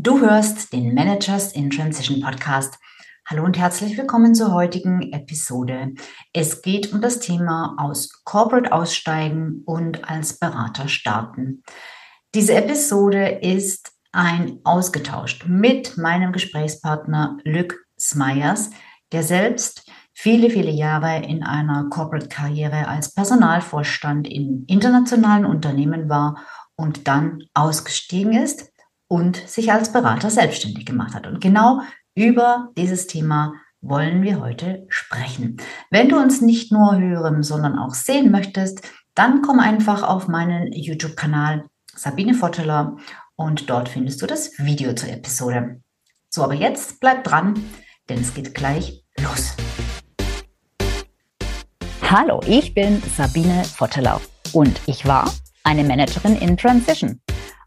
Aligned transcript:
Du 0.00 0.20
hörst 0.20 0.72
den 0.72 0.94
Managers 0.94 1.52
in 1.54 1.70
Transition 1.70 2.20
Podcast. 2.20 2.78
Hallo 3.28 3.42
und 3.44 3.58
herzlich 3.58 3.98
willkommen 3.98 4.32
zur 4.32 4.54
heutigen 4.54 5.12
Episode. 5.12 5.92
Es 6.32 6.62
geht 6.62 6.92
um 6.92 7.00
das 7.00 7.18
Thema 7.18 7.74
aus 7.80 8.22
Corporate 8.22 8.70
aussteigen 8.70 9.64
und 9.66 10.08
als 10.08 10.38
Berater 10.38 10.86
starten. 10.86 11.64
Diese 12.32 12.54
Episode 12.54 13.40
ist 13.42 13.90
ein 14.12 14.60
ausgetauscht 14.62 15.46
mit 15.48 15.96
meinem 15.96 16.30
Gesprächspartner 16.30 17.38
Luc 17.42 17.74
Smyers, 17.98 18.70
der 19.10 19.24
selbst 19.24 19.90
viele, 20.14 20.48
viele 20.48 20.70
Jahre 20.70 21.24
in 21.26 21.42
einer 21.42 21.88
Corporate-Karriere 21.90 22.86
als 22.86 23.14
Personalvorstand 23.14 24.28
in 24.28 24.64
internationalen 24.68 25.44
Unternehmen 25.44 26.08
war 26.08 26.36
und 26.76 27.08
dann 27.08 27.42
ausgestiegen 27.52 28.34
ist 28.34 28.67
und 29.08 29.36
sich 29.36 29.72
als 29.72 29.92
Berater 29.92 30.30
selbstständig 30.30 30.86
gemacht 30.86 31.14
hat. 31.14 31.26
Und 31.26 31.40
genau 31.40 31.80
über 32.14 32.68
dieses 32.76 33.06
Thema 33.06 33.54
wollen 33.80 34.22
wir 34.22 34.40
heute 34.40 34.86
sprechen. 34.88 35.56
Wenn 35.90 36.08
du 36.08 36.16
uns 36.16 36.40
nicht 36.40 36.72
nur 36.72 36.98
hören, 36.98 37.42
sondern 37.42 37.78
auch 37.78 37.94
sehen 37.94 38.30
möchtest, 38.30 38.82
dann 39.14 39.42
komm 39.42 39.60
einfach 39.60 40.02
auf 40.02 40.28
meinen 40.28 40.72
YouTube-Kanal 40.72 41.64
Sabine 41.94 42.34
Votteler 42.34 42.96
und 43.34 43.70
dort 43.70 43.88
findest 43.88 44.20
du 44.22 44.26
das 44.26 44.58
Video 44.58 44.92
zur 44.94 45.10
Episode. 45.10 45.80
So, 46.28 46.44
aber 46.44 46.54
jetzt 46.54 47.00
bleib 47.00 47.24
dran, 47.24 47.54
denn 48.08 48.20
es 48.20 48.34
geht 48.34 48.54
gleich 48.54 49.04
los. 49.20 49.56
Hallo, 52.02 52.40
ich 52.46 52.74
bin 52.74 53.02
Sabine 53.16 53.64
Votteler 53.64 54.20
und 54.52 54.80
ich 54.86 55.06
war 55.06 55.32
eine 55.64 55.84
Managerin 55.84 56.36
in 56.36 56.56
Transition. 56.56 57.20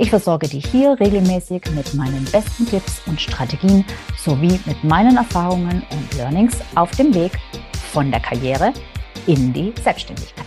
Ich 0.00 0.10
versorge 0.10 0.46
dich 0.46 0.64
hier 0.66 0.92
regelmäßig 1.00 1.60
mit 1.74 1.92
meinen 1.94 2.24
besten 2.26 2.64
Tipps 2.66 3.02
und 3.08 3.20
Strategien 3.20 3.84
sowie 4.16 4.60
mit 4.64 4.84
meinen 4.84 5.16
Erfahrungen 5.16 5.82
und 5.90 6.14
Learnings 6.16 6.56
auf 6.76 6.92
dem 6.92 7.12
Weg 7.12 7.32
von 7.90 8.08
der 8.12 8.20
Karriere 8.20 8.72
in 9.26 9.52
die 9.52 9.74
Selbstständigkeit. 9.82 10.46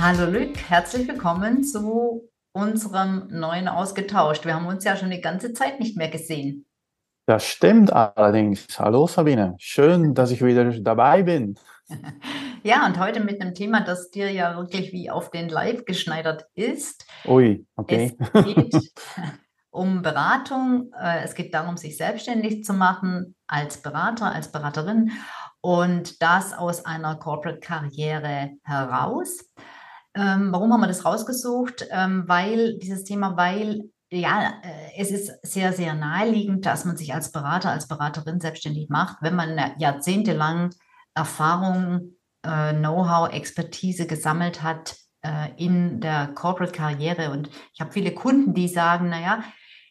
Hallo 0.00 0.30
Luc, 0.30 0.56
herzlich 0.66 1.06
willkommen 1.06 1.62
zu 1.62 2.26
unserem 2.54 3.28
neuen 3.28 3.68
Ausgetauscht. 3.68 4.46
Wir 4.46 4.54
haben 4.54 4.64
uns 4.64 4.84
ja 4.84 4.96
schon 4.96 5.10
die 5.10 5.20
ganze 5.20 5.52
Zeit 5.52 5.78
nicht 5.78 5.98
mehr 5.98 6.08
gesehen. 6.08 6.64
Das 7.26 7.44
stimmt 7.44 7.92
allerdings. 7.92 8.66
Hallo 8.78 9.06
Sabine, 9.06 9.56
schön, 9.58 10.14
dass 10.14 10.30
ich 10.30 10.42
wieder 10.42 10.64
dabei 10.80 11.22
bin. 11.22 11.56
Ja, 12.64 12.86
und 12.86 12.98
heute 12.98 13.18
mit 13.18 13.40
einem 13.40 13.54
Thema, 13.54 13.80
das 13.80 14.10
dir 14.10 14.30
ja 14.30 14.56
wirklich 14.56 14.92
wie 14.92 15.10
auf 15.10 15.30
den 15.30 15.48
Live 15.48 15.84
geschneidert 15.84 16.46
ist. 16.54 17.04
Ui, 17.24 17.66
okay. 17.74 18.16
Es 18.18 18.44
geht 18.44 18.92
um 19.70 20.02
Beratung. 20.02 20.92
Äh, 20.96 21.24
es 21.24 21.34
geht 21.34 21.52
darum, 21.54 21.76
sich 21.76 21.96
selbstständig 21.96 22.62
zu 22.64 22.72
machen 22.72 23.34
als 23.48 23.78
Berater, 23.78 24.32
als 24.32 24.52
Beraterin 24.52 25.10
und 25.60 26.22
das 26.22 26.52
aus 26.52 26.84
einer 26.84 27.16
Corporate-Karriere 27.16 28.50
heraus. 28.62 29.50
Ähm, 30.14 30.52
warum 30.52 30.72
haben 30.72 30.82
wir 30.82 30.86
das 30.88 31.04
rausgesucht? 31.04 31.86
Ähm, 31.90 32.24
weil 32.28 32.78
dieses 32.78 33.02
Thema, 33.02 33.36
weil 33.36 33.90
ja, 34.12 34.60
äh, 34.62 35.00
es 35.00 35.10
ist 35.10 35.32
sehr, 35.42 35.72
sehr 35.72 35.94
naheliegend, 35.94 36.64
dass 36.64 36.84
man 36.84 36.96
sich 36.96 37.12
als 37.12 37.32
Berater, 37.32 37.70
als 37.70 37.88
Beraterin 37.88 38.40
selbstständig 38.40 38.88
macht, 38.88 39.16
wenn 39.20 39.34
man 39.34 39.58
jahrzehntelang 39.78 40.70
Erfahrung, 41.14 42.12
äh, 42.42 42.72
Know-how, 42.72 43.32
Expertise 43.32 44.06
gesammelt 44.06 44.62
hat 44.62 44.96
äh, 45.22 45.50
in 45.56 46.00
der 46.00 46.28
Corporate-Karriere. 46.34 47.30
Und 47.30 47.50
ich 47.74 47.80
habe 47.80 47.92
viele 47.92 48.12
Kunden, 48.12 48.54
die 48.54 48.68
sagen, 48.68 49.08
naja, 49.08 49.44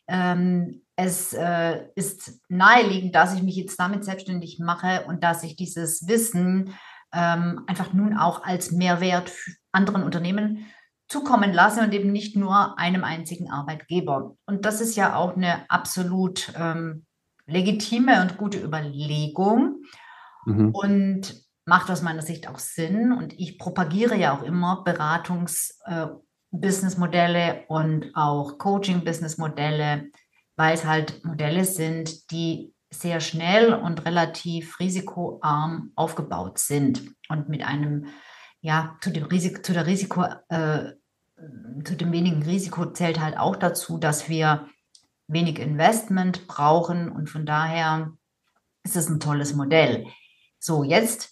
ähm, 0.08 0.82
es 0.96 1.34
äh, 1.34 1.86
ist 1.96 2.42
naheliegend, 2.50 3.16
dass 3.16 3.34
ich 3.34 3.42
mich 3.42 3.56
jetzt 3.56 3.80
damit 3.80 4.04
selbstständig 4.04 4.60
mache 4.60 5.06
und 5.08 5.24
dass 5.24 5.44
ich 5.44 5.56
dieses 5.56 6.08
Wissen 6.08 6.74
ähm, 7.14 7.64
einfach 7.68 7.94
nun 7.94 8.18
auch 8.18 8.44
als 8.44 8.72
Mehrwert 8.72 9.30
für 9.30 9.52
anderen 9.72 10.04
Unternehmen 10.04 10.66
zukommen 11.08 11.54
lasse 11.54 11.82
und 11.82 11.94
eben 11.94 12.12
nicht 12.12 12.36
nur 12.36 12.78
einem 12.80 13.04
einzigen 13.04 13.50
Arbeitgeber. 13.50 14.36
Und 14.46 14.66
das 14.66 14.80
ist 14.80 14.96
ja 14.96 15.16
auch 15.16 15.36
eine 15.36 15.70
absolut 15.70 16.54
ähm, 16.58 17.06
legitime 17.48 18.22
und 18.22 18.38
gute 18.38 18.60
Überlegung. 18.60 19.84
Mhm. 20.46 20.70
Und 20.72 21.44
macht 21.72 21.90
aus 21.90 22.02
meiner 22.02 22.22
Sicht 22.22 22.50
auch 22.50 22.60
Sinn. 22.60 23.14
Und 23.14 23.40
ich 23.40 23.58
propagiere 23.58 24.18
ja 24.18 24.38
auch 24.38 24.44
immer 24.44 24.84
Beratungs-Businessmodelle 24.84 27.60
äh, 27.60 27.64
und 27.70 28.12
auch 28.14 28.58
Coaching-Businessmodelle, 28.58 30.10
weil 30.58 30.74
es 30.74 30.84
halt 30.84 31.24
Modelle 31.24 31.64
sind, 31.64 32.30
die 32.30 32.74
sehr 32.90 33.22
schnell 33.22 33.74
und 33.74 34.06
relativ 34.06 34.82
risikoarm 34.82 35.94
aufgebaut 35.96 36.60
sind 36.60 37.16
und 37.30 37.48
mit 37.48 37.64
einem, 37.64 38.08
ja, 38.60 38.98
zu 39.00 39.10
dem 39.10 39.24
Risiko, 39.24 39.62
zu 39.62 39.72
der 39.72 39.88
Risiko, 39.88 40.26
äh, 40.50 40.92
zu 41.86 41.96
dem 41.96 42.12
wenigen 42.12 42.44
Risiko 42.44 42.88
zählt 42.88 43.22
halt 43.22 43.38
auch 43.38 43.56
dazu, 43.56 43.98
dass 43.98 44.28
wir 44.28 44.68
wenig 45.28 45.58
Investment 45.58 46.48
brauchen 46.48 47.10
und 47.10 47.30
von 47.30 47.46
daher 47.46 48.12
ist 48.84 48.98
es 48.98 49.08
ein 49.08 49.22
tolles 49.22 49.54
Modell. 49.54 50.06
So, 50.60 50.84
jetzt 50.84 51.31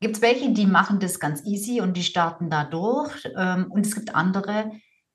gibt 0.00 0.16
es 0.16 0.22
welche, 0.22 0.52
die 0.52 0.66
machen 0.66 1.00
das 1.00 1.20
ganz 1.20 1.44
easy 1.44 1.80
und 1.80 1.96
die 1.96 2.02
starten 2.02 2.50
da 2.50 2.64
durch. 2.64 3.28
Ähm, 3.36 3.70
und 3.70 3.86
es 3.86 3.94
gibt 3.94 4.14
andere, 4.14 4.72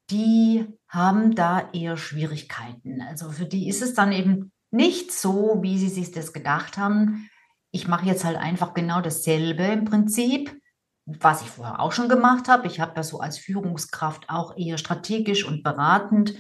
die 0.09 0.66
haben 0.88 1.36
da 1.36 1.69
eher 1.72 1.97
Schwierigkeiten. 1.97 3.02
Also 3.02 3.30
für 3.30 3.46
die 3.46 3.70
ist 3.70 3.81
es 3.81 3.94
dann 3.94 4.12
eben 4.12 4.52
nicht 4.72 5.12
so, 5.12 5.59
wie 5.62 5.78
sie 5.78 5.90
sich 5.90 6.12
das 6.12 6.34
gedacht 6.34 6.78
haben. 6.78 7.30
Ich 7.72 7.88
mache 7.88 8.06
jetzt 8.06 8.25
halt 8.25 8.38
einfach 8.38 8.74
genau 8.74 9.02
dasselbe 9.02 9.64
im 9.64 9.86
Prinzip, 9.86 10.59
was 11.06 11.41
ich 11.41 11.50
vorher 11.50 11.80
auch 11.80 11.91
schon 11.91 12.09
gemacht 12.09 12.47
habe. 12.47 12.68
Ich 12.68 12.80
habe 12.80 12.94
da 12.96 13.03
so 13.03 13.20
als 13.20 13.38
Führungskraft 13.38 14.30
auch 14.30 14.58
eher 14.58 14.78
strategisch 14.78 15.46
und 15.46 15.64
beratend 15.64 16.36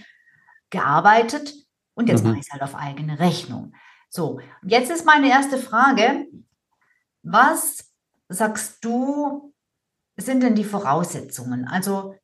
gearbeitet 0.69 1.53
und 1.93 2.09
jetzt 2.09 2.23
mhm. 2.23 2.31
mache 2.31 2.39
ich 2.39 2.45
es 2.47 2.51
halt 2.51 2.63
auf 2.63 2.75
eigene 2.75 3.19
Rechnung. 3.19 3.73
So, 4.09 4.39
jetzt 4.63 4.91
ist 4.91 5.05
meine 5.05 5.29
erste 5.29 5.57
Frage, 5.57 6.25
was 7.23 7.90
sagst 8.31 8.83
du, 8.83 9.53
sind 10.17 10.43
denn 10.43 10.55
die 10.55 10.63
Voraussetzungen? 10.63 11.67
Also 11.67 12.15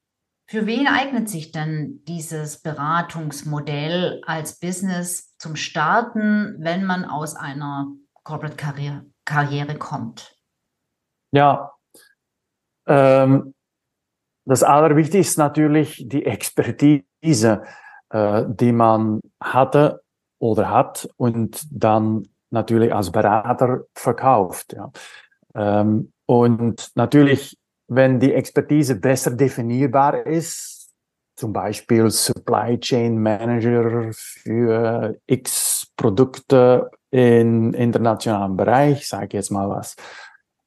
für 0.49 0.65
wen 0.65 0.87
eignet 0.87 1.29
sich 1.29 1.51
denn 1.51 2.03
dieses 2.07 2.61
Beratungsmodell 2.61 4.21
als 4.25 4.59
Business 4.59 5.35
zum 5.37 5.55
Starten, 5.55 6.55
wenn 6.59 6.85
man 6.85 7.03
aus 7.05 7.35
einer 7.35 7.87
Corporate 8.23 8.55
Karriere, 9.25 9.77
kommt? 9.77 10.37
Ja, 11.31 11.73
ähm, 12.87 13.53
das 14.45 14.63
Allerwichtigste 14.63 15.17
ist 15.17 15.37
natürlich 15.37 16.05
die 16.07 16.25
Expertise, 16.25 17.63
äh, 18.09 18.45
die 18.47 18.71
man 18.71 19.19
hatte 19.43 20.01
oder 20.39 20.69
hat 20.69 21.09
und 21.17 21.67
dann 21.69 22.29
natürlich 22.49 22.93
als 22.93 23.11
Berater 23.11 23.81
verkauft. 23.93 24.73
Ja. 24.73 24.91
Ähm, 25.57 26.11
und 26.25 26.91
natürlich, 26.95 27.57
wenn 27.87 28.19
die 28.19 28.33
Expertise 28.33 28.95
besser 28.95 29.31
definierbar 29.31 30.25
ist, 30.25 30.93
zum 31.35 31.53
Beispiel 31.53 32.09
Supply 32.09 32.79
Chain 32.79 33.21
Manager 33.21 34.11
für 34.13 35.19
X 35.27 35.91
Produkte 35.95 36.89
im 37.11 37.73
internationalen 37.73 38.57
Bereich, 38.57 39.07
sage 39.07 39.37
jetzt 39.37 39.51
mal 39.51 39.69
was, 39.69 39.95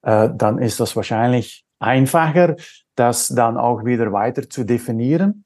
äh, 0.02 0.28
dann 0.34 0.58
ist 0.58 0.80
das 0.80 0.96
wahrscheinlich 0.96 1.64
einfacher, 1.78 2.56
das 2.94 3.28
dann 3.28 3.56
auch 3.56 3.84
wieder 3.84 4.12
weiter 4.12 4.48
zu 4.48 4.64
definieren. 4.64 5.44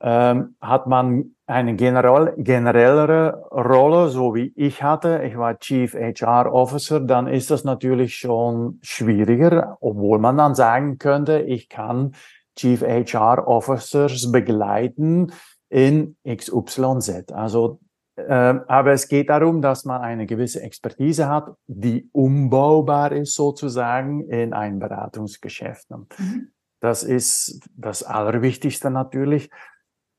Ähm, 0.00 0.56
hat 0.60 0.86
man 0.86 1.36
eine 1.52 1.74
generell, 1.74 2.34
generellere 2.36 3.44
Rolle, 3.50 4.08
so 4.08 4.34
wie 4.34 4.52
ich 4.56 4.82
hatte, 4.82 5.22
ich 5.24 5.36
war 5.36 5.58
Chief 5.58 5.94
HR 5.94 6.52
Officer, 6.52 7.00
dann 7.00 7.26
ist 7.26 7.50
das 7.50 7.64
natürlich 7.64 8.16
schon 8.16 8.78
schwieriger, 8.82 9.76
obwohl 9.80 10.18
man 10.18 10.36
dann 10.36 10.54
sagen 10.54 10.98
könnte, 10.98 11.40
ich 11.40 11.68
kann 11.68 12.12
Chief 12.56 12.82
HR 12.82 13.46
Officers 13.46 14.30
begleiten 14.32 15.32
in 15.68 16.16
XYZ. 16.26 17.32
Also 17.32 17.80
äh, 18.16 18.54
aber 18.66 18.92
es 18.92 19.08
geht 19.08 19.30
darum, 19.30 19.62
dass 19.62 19.84
man 19.84 20.02
eine 20.02 20.26
gewisse 20.26 20.62
Expertise 20.62 21.28
hat, 21.28 21.54
die 21.66 22.08
umbaubar 22.12 23.12
ist 23.12 23.34
sozusagen 23.34 24.28
in 24.28 24.52
ein 24.52 24.78
Beratungsgeschäft. 24.78 25.90
Mhm. 25.90 26.52
Das 26.80 27.04
ist 27.04 27.60
das 27.76 28.02
Allerwichtigste 28.02 28.90
natürlich. 28.90 29.50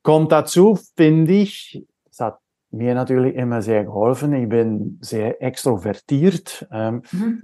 Kommt 0.03 0.33
dazu, 0.33 0.77
finde 0.97 1.31
ich, 1.31 1.87
das 2.05 2.19
hat 2.19 2.39
mir 2.71 2.93
natürlich 2.93 3.35
immer 3.35 3.61
sehr 3.61 3.85
geholfen. 3.85 4.33
Ich 4.33 4.49
bin 4.49 4.97
sehr 5.01 5.41
extrovertiert 5.41 6.67
ähm, 6.71 7.03
mhm. 7.11 7.43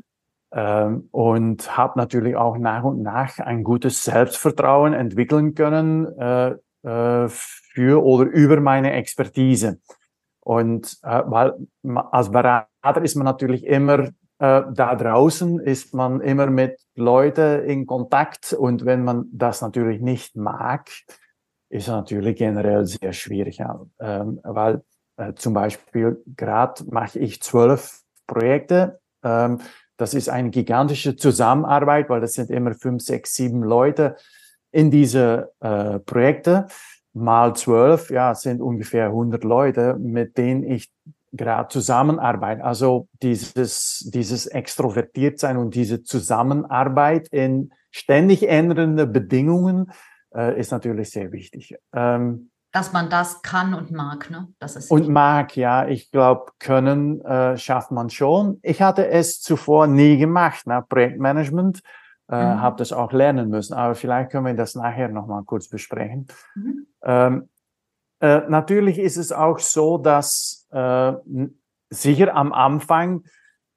ähm, 0.51 1.07
und 1.11 1.77
habe 1.77 1.97
natürlich 1.97 2.35
auch 2.35 2.57
nach 2.57 2.83
und 2.83 3.01
nach 3.01 3.39
ein 3.39 3.63
gutes 3.63 4.03
Selbstvertrauen 4.03 4.93
entwickeln 4.93 5.55
können 5.55 6.05
äh, 6.17 6.55
äh, 6.83 7.29
für 7.29 8.03
oder 8.03 8.29
über 8.29 8.59
meine 8.59 8.91
Expertise. 8.91 9.79
Und 10.41 10.97
äh, 11.03 11.23
weil 11.27 11.53
als 12.11 12.29
Berater 12.29 13.01
ist 13.01 13.15
man 13.15 13.25
natürlich 13.25 13.65
immer 13.65 14.09
äh, 14.39 14.63
da 14.73 14.95
draußen, 14.95 15.59
ist 15.59 15.93
man 15.93 16.19
immer 16.19 16.47
mit 16.47 16.77
Leuten 16.95 17.63
in 17.63 17.85
Kontakt 17.85 18.51
und 18.51 18.83
wenn 18.83 19.05
man 19.05 19.27
das 19.31 19.61
natürlich 19.61 20.01
nicht 20.01 20.35
mag, 20.35 20.89
ist 21.69 21.87
natürlich 21.87 22.35
generell 22.37 22.85
sehr 22.85 23.13
schwierig, 23.13 23.61
ähm, 23.99 24.39
weil 24.43 24.81
äh, 25.17 25.33
zum 25.33 25.53
Beispiel 25.53 26.21
gerade 26.35 26.83
mache 26.89 27.19
ich 27.19 27.41
zwölf 27.41 28.01
Projekte. 28.27 28.99
Ähm, 29.23 29.59
das 29.97 30.13
ist 30.13 30.29
eine 30.29 30.49
gigantische 30.49 31.15
Zusammenarbeit, 31.15 32.09
weil 32.09 32.21
das 32.21 32.33
sind 32.33 32.49
immer 32.49 32.73
fünf, 32.73 33.03
sechs, 33.03 33.35
sieben 33.35 33.63
Leute 33.63 34.15
in 34.71 34.91
diese 34.91 35.51
äh, 35.59 35.99
Projekte 35.99 36.67
mal 37.13 37.55
zwölf, 37.55 38.09
ja, 38.09 38.35
sind 38.35 38.61
ungefähr 38.61 39.07
100 39.07 39.43
Leute, 39.43 39.95
mit 39.99 40.37
denen 40.37 40.63
ich 40.63 40.91
gerade 41.33 41.67
zusammenarbeite. 41.69 42.63
Also 42.63 43.07
dieses, 43.21 44.09
dieses 44.13 44.47
extrovertiert 44.47 45.39
sein 45.39 45.57
und 45.57 45.75
diese 45.75 46.03
Zusammenarbeit 46.03 47.27
in 47.29 47.71
ständig 47.91 48.47
ändernden 48.47 49.11
Bedingungen 49.11 49.91
äh, 50.33 50.59
ist 50.59 50.71
natürlich 50.71 51.09
sehr 51.09 51.31
wichtig. 51.31 51.75
Ähm, 51.93 52.51
Dass 52.71 52.93
man 52.93 53.09
das 53.09 53.41
kann 53.41 53.73
und 53.73 53.91
mag, 53.91 54.29
ne? 54.29 54.47
Das 54.59 54.75
ist 54.75 54.91
und 54.91 55.09
mag, 55.09 55.55
ja. 55.55 55.87
Ich 55.87 56.11
glaube, 56.11 56.51
können 56.59 57.21
äh, 57.21 57.57
schafft 57.57 57.91
man 57.91 58.09
schon. 58.09 58.59
Ich 58.61 58.81
hatte 58.81 59.07
es 59.07 59.41
zuvor 59.41 59.87
nie 59.87 60.17
gemacht, 60.17 60.67
ne? 60.67 60.83
Projektmanagement 60.87 61.81
äh, 62.29 62.35
mhm. 62.35 62.61
habe 62.61 62.77
das 62.77 62.93
auch 62.93 63.11
lernen 63.11 63.49
müssen. 63.49 63.73
Aber 63.73 63.95
vielleicht 63.95 64.31
können 64.31 64.45
wir 64.45 64.53
das 64.53 64.75
nachher 64.75 65.09
nochmal 65.09 65.43
kurz 65.43 65.67
besprechen. 65.67 66.27
Mhm. 66.55 66.87
Ähm, 67.03 67.49
äh, 68.21 68.41
natürlich 68.47 68.99
ist 68.99 69.17
es 69.17 69.31
auch 69.31 69.59
so, 69.59 69.97
dass 69.97 70.67
äh, 70.71 71.13
sicher 71.89 72.35
am 72.35 72.53
Anfang, 72.53 73.23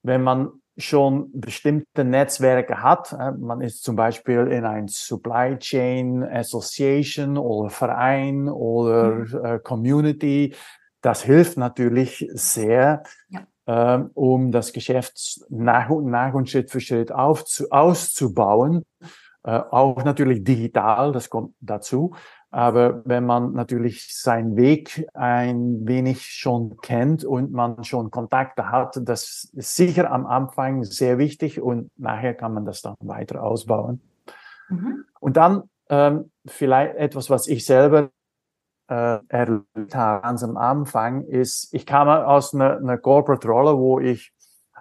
wenn 0.03 0.23
man 0.23 0.51
schon 0.83 1.31
bestimmte 1.33 2.05
Netzwerke 2.05 2.83
hat, 2.83 3.13
äh, 3.13 3.33
man 3.33 3.61
ist 3.61 3.83
zum 3.83 3.97
Beispiel 3.97 4.49
in 4.49 4.65
ein 4.65 4.89
Supply 4.89 5.59
Chain 5.59 6.23
Association 6.23 7.39
oder 7.39 7.71
Verein 7.71 8.49
oder 8.49 9.13
mhm. 9.15 9.45
äh, 9.45 9.59
Community, 9.59 10.55
das 11.01 11.23
hilft 11.23 11.57
natürlich 11.57 12.29
sehr, 12.33 13.03
ja 13.29 13.41
ähm, 13.67 14.11
um 14.15 14.51
das 14.51 14.73
Geschäft 14.73 15.41
nach 15.49 15.89
und 15.89 16.11
nach 16.11 16.35
und 16.35 16.51
Schritt 16.51 16.71
für 16.71 16.81
Schritt 16.81 17.13
aufzu, 17.13 17.71
auszubauen. 17.71 18.85
Äh, 19.45 19.53
auch 19.53 20.03
natürlich 20.03 20.43
digital, 20.43 21.13
das 21.13 21.31
kommt 21.31 21.55
dazu. 21.61 22.15
Aber 22.55 23.03
wenn 23.07 23.25
man 23.25 23.55
natürlich 23.55 24.15
seinen 24.15 24.57
Weg 24.57 25.09
ein 25.15 25.89
wenig 25.89 26.27
schon 26.27 26.77
kennt 26.83 27.25
und 27.25 27.51
man 27.51 27.83
schon 27.83 28.11
Kontakte 28.11 28.71
hat, 28.71 29.01
das 29.03 29.51
ist 29.55 29.75
sicher 29.75 30.11
am 30.11 30.27
Anfang 30.27 30.85
sehr 30.85 31.17
wichtig 31.17 31.63
und 31.63 31.91
nachher 31.97 32.35
kann 32.35 32.53
man 32.53 32.67
das 32.67 32.83
dann 32.83 32.95
weiter 33.01 33.43
ausbauen. 33.43 34.03
Mhm. 34.69 35.07
Und 35.19 35.39
dann 35.39 35.63
ähm, 35.89 36.31
vielleicht 36.47 36.97
etwas, 36.97 37.31
was 37.31 37.47
ich 37.49 37.65
selber 37.65 38.11
äh, 38.89 39.19
erlebt 39.29 39.95
habe 39.95 40.23
ganz 40.23 40.45
am 40.45 40.59
Anfang, 40.59 41.25
ist, 41.25 41.73
ich 41.73 41.87
kam 41.87 42.09
aus 42.09 42.55
einer, 42.55 42.77
einer 42.77 42.99
Corporate-Rolle, 42.99 43.79
wo 43.79 43.99
ich 43.99 44.31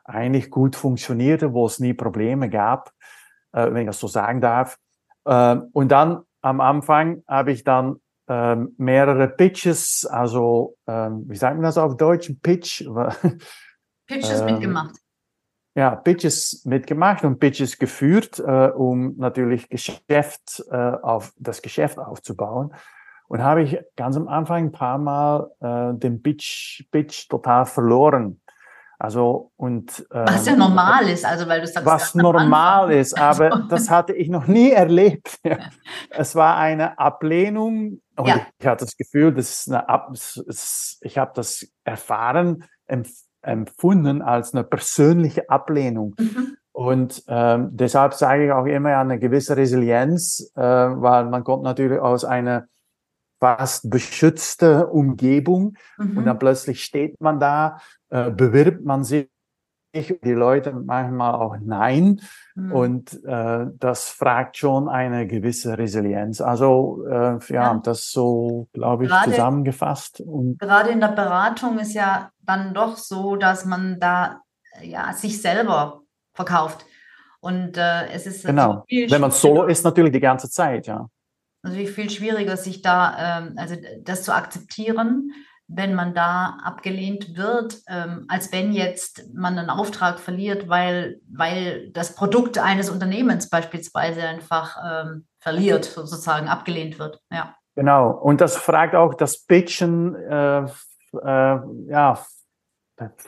eigentlich 0.03 0.51
gut 0.51 0.75
funktionierte, 0.75 1.53
wo 1.53 1.67
es 1.67 1.79
nie 1.79 1.93
Probleme 1.93 2.49
gab, 2.49 2.91
äh, 3.53 3.71
wenn 3.71 3.83
ich 3.83 3.87
das 3.87 3.99
so 4.01 4.07
sagen 4.07 4.41
darf. 4.41 4.77
Äh, 5.23 5.55
und 5.71 5.89
dann 5.89 6.23
am 6.41 6.61
Anfang 6.61 7.23
habe 7.27 7.51
ich 7.51 7.63
dann 7.63 7.97
äh, 8.27 8.55
mehrere 8.77 9.27
Pitches, 9.27 10.05
also 10.05 10.77
ähm, 10.87 11.25
wie 11.27 11.35
sagt 11.35 11.55
man 11.55 11.63
das 11.63 11.77
auf 11.77 11.97
Deutsch? 11.97 12.31
Pitch? 12.41 12.83
Pitches 14.07 14.41
ähm, 14.41 14.45
mitgemacht. 14.45 14.95
Ja, 15.73 15.95
Pitches 15.95 16.63
mitgemacht 16.65 17.23
und 17.23 17.39
Pitches 17.39 17.77
geführt, 17.77 18.39
äh, 18.39 18.67
um 18.67 19.15
natürlich 19.17 19.69
Geschäft 19.69 20.63
äh, 20.69 20.75
auf 20.75 21.33
das 21.37 21.61
Geschäft 21.61 21.97
aufzubauen. 21.97 22.73
Und 23.29 23.41
habe 23.41 23.63
ich 23.63 23.79
ganz 23.95 24.17
am 24.17 24.27
Anfang 24.27 24.65
ein 24.65 24.71
paar 24.73 24.97
Mal 24.97 25.49
äh, 25.61 25.97
den 25.97 26.21
Pitch, 26.21 26.83
Pitch 26.91 27.29
total 27.29 27.65
verloren. 27.65 28.41
Also 29.03 29.51
und 29.55 30.05
ähm, 30.13 30.25
was 30.27 30.45
ja 30.45 30.55
normal 30.55 31.09
ist, 31.09 31.25
also 31.25 31.47
weil 31.47 31.61
du 31.61 31.65
sagst 31.65 31.87
was 31.87 32.13
normal 32.13 32.91
ist, 32.91 33.17
aber 33.17 33.63
das 33.69 33.89
hatte 33.89 34.13
ich 34.13 34.29
noch 34.29 34.45
nie 34.45 34.69
erlebt. 34.69 35.39
es 36.11 36.35
war 36.35 36.57
eine 36.57 36.99
Ablehnung 36.99 37.99
und 38.15 38.27
ja. 38.27 38.45
ich 38.59 38.67
hatte 38.67 38.85
das 38.85 38.95
Gefühl, 38.95 39.33
das 39.33 39.49
ist 39.49 39.69
eine 39.69 39.89
Ab 39.89 40.13
ich 41.01 41.17
habe 41.17 41.31
das 41.33 41.67
erfahren, 41.83 42.65
empfunden 43.41 44.21
als 44.21 44.53
eine 44.53 44.63
persönliche 44.63 45.49
Ablehnung. 45.49 46.13
Mhm. 46.19 46.57
Und 46.71 47.23
ähm, 47.27 47.69
deshalb 47.71 48.13
sage 48.13 48.45
ich 48.45 48.51
auch 48.51 48.67
immer 48.67 48.95
eine 48.95 49.17
gewisse 49.17 49.57
Resilienz, 49.57 50.51
äh, 50.55 50.61
weil 50.61 51.25
man 51.25 51.43
kommt 51.43 51.63
natürlich 51.63 51.99
aus 51.99 52.23
einer 52.23 52.67
fast 53.39 53.89
beschützte 53.89 54.85
Umgebung 54.85 55.75
mhm. 55.97 56.19
und 56.19 56.25
dann 56.25 56.37
plötzlich 56.37 56.83
steht 56.83 57.19
man 57.19 57.39
da, 57.39 57.79
äh, 58.11 58.29
bewirbt 58.29 58.85
man 58.85 59.03
sich 59.03 59.27
die 59.93 60.31
Leute 60.31 60.71
manchmal 60.71 61.35
auch 61.35 61.57
nein. 61.61 62.21
Mhm. 62.55 62.71
Und 62.71 63.23
äh, 63.25 63.65
das 63.77 64.09
fragt 64.09 64.57
schon 64.57 64.87
eine 64.87 65.27
gewisse 65.27 65.77
Resilienz. 65.77 66.39
Also 66.39 67.05
äh, 67.07 67.39
ja, 67.49 67.73
ja, 67.73 67.81
das 67.83 68.11
so, 68.11 68.69
glaube 68.73 69.05
ich, 69.05 69.09
gerade, 69.09 69.31
zusammengefasst. 69.31 70.21
Und 70.21 70.59
gerade 70.59 70.91
in 70.91 71.01
der 71.01 71.09
Beratung 71.09 71.79
ist 71.79 71.93
ja 71.93 72.31
dann 72.41 72.73
doch 72.73 72.95
so, 72.97 73.35
dass 73.35 73.65
man 73.65 73.99
da 73.99 74.41
ja 74.81 75.11
sich 75.13 75.41
selber 75.41 76.01
verkauft. 76.33 76.85
Und 77.41 77.75
äh, 77.75 78.07
es 78.13 78.27
ist 78.27 78.45
genau. 78.45 78.85
Wenn 78.87 79.21
man 79.21 79.31
solo 79.31 79.65
ist, 79.65 79.83
natürlich 79.83 80.13
die 80.13 80.19
ganze 80.19 80.49
Zeit, 80.49 80.87
ja 80.87 81.07
natürlich 81.63 81.91
viel 81.91 82.09
schwieriger, 82.09 82.57
sich 82.57 82.81
da, 82.81 83.39
ähm, 83.39 83.53
also 83.57 83.75
das 84.01 84.23
zu 84.23 84.33
akzeptieren, 84.33 85.31
wenn 85.73 85.93
man 85.93 86.13
da 86.13 86.57
abgelehnt 86.63 87.37
wird, 87.37 87.81
ähm, 87.87 88.25
als 88.27 88.51
wenn 88.51 88.73
jetzt 88.73 89.33
man 89.33 89.57
einen 89.57 89.69
Auftrag 89.69 90.19
verliert, 90.19 90.67
weil, 90.67 91.19
weil 91.31 91.89
das 91.91 92.15
Produkt 92.15 92.57
eines 92.57 92.89
Unternehmens 92.89 93.49
beispielsweise 93.49 94.23
einfach 94.23 94.77
ähm, 94.85 95.25
verliert, 95.39 95.85
sozusagen 95.85 96.47
abgelehnt 96.47 96.99
wird. 96.99 97.21
Ja. 97.31 97.55
Genau. 97.75 98.11
Und 98.11 98.41
das 98.41 98.57
fragt 98.57 98.95
auch 98.95 99.13
das 99.13 99.45
Pitchen, 99.45 100.15
äh, 100.15 100.65
äh, 101.23 101.59
ja, 101.87 102.19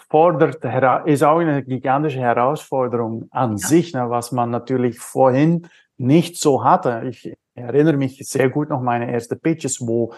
fordert, 0.10 0.64
ist 1.06 1.24
auch 1.24 1.40
eine 1.40 1.64
gigantische 1.64 2.20
Herausforderung 2.20 3.28
an 3.32 3.58
ja. 3.58 3.68
sich, 3.68 3.94
ne, 3.94 4.10
was 4.10 4.32
man 4.32 4.52
natürlich 4.52 5.00
vorhin 5.00 5.68
nicht 5.98 6.40
so 6.40 6.64
hatte. 6.64 7.04
Ich 7.10 7.34
erinnere 7.56 7.98
mich 7.98 8.18
sehr 8.28 8.50
gut 8.50 8.70
noch 8.70 8.82
meine 8.82 9.12
ersten 9.12 9.40
Pitches, 9.40 9.80
wo 9.82 10.14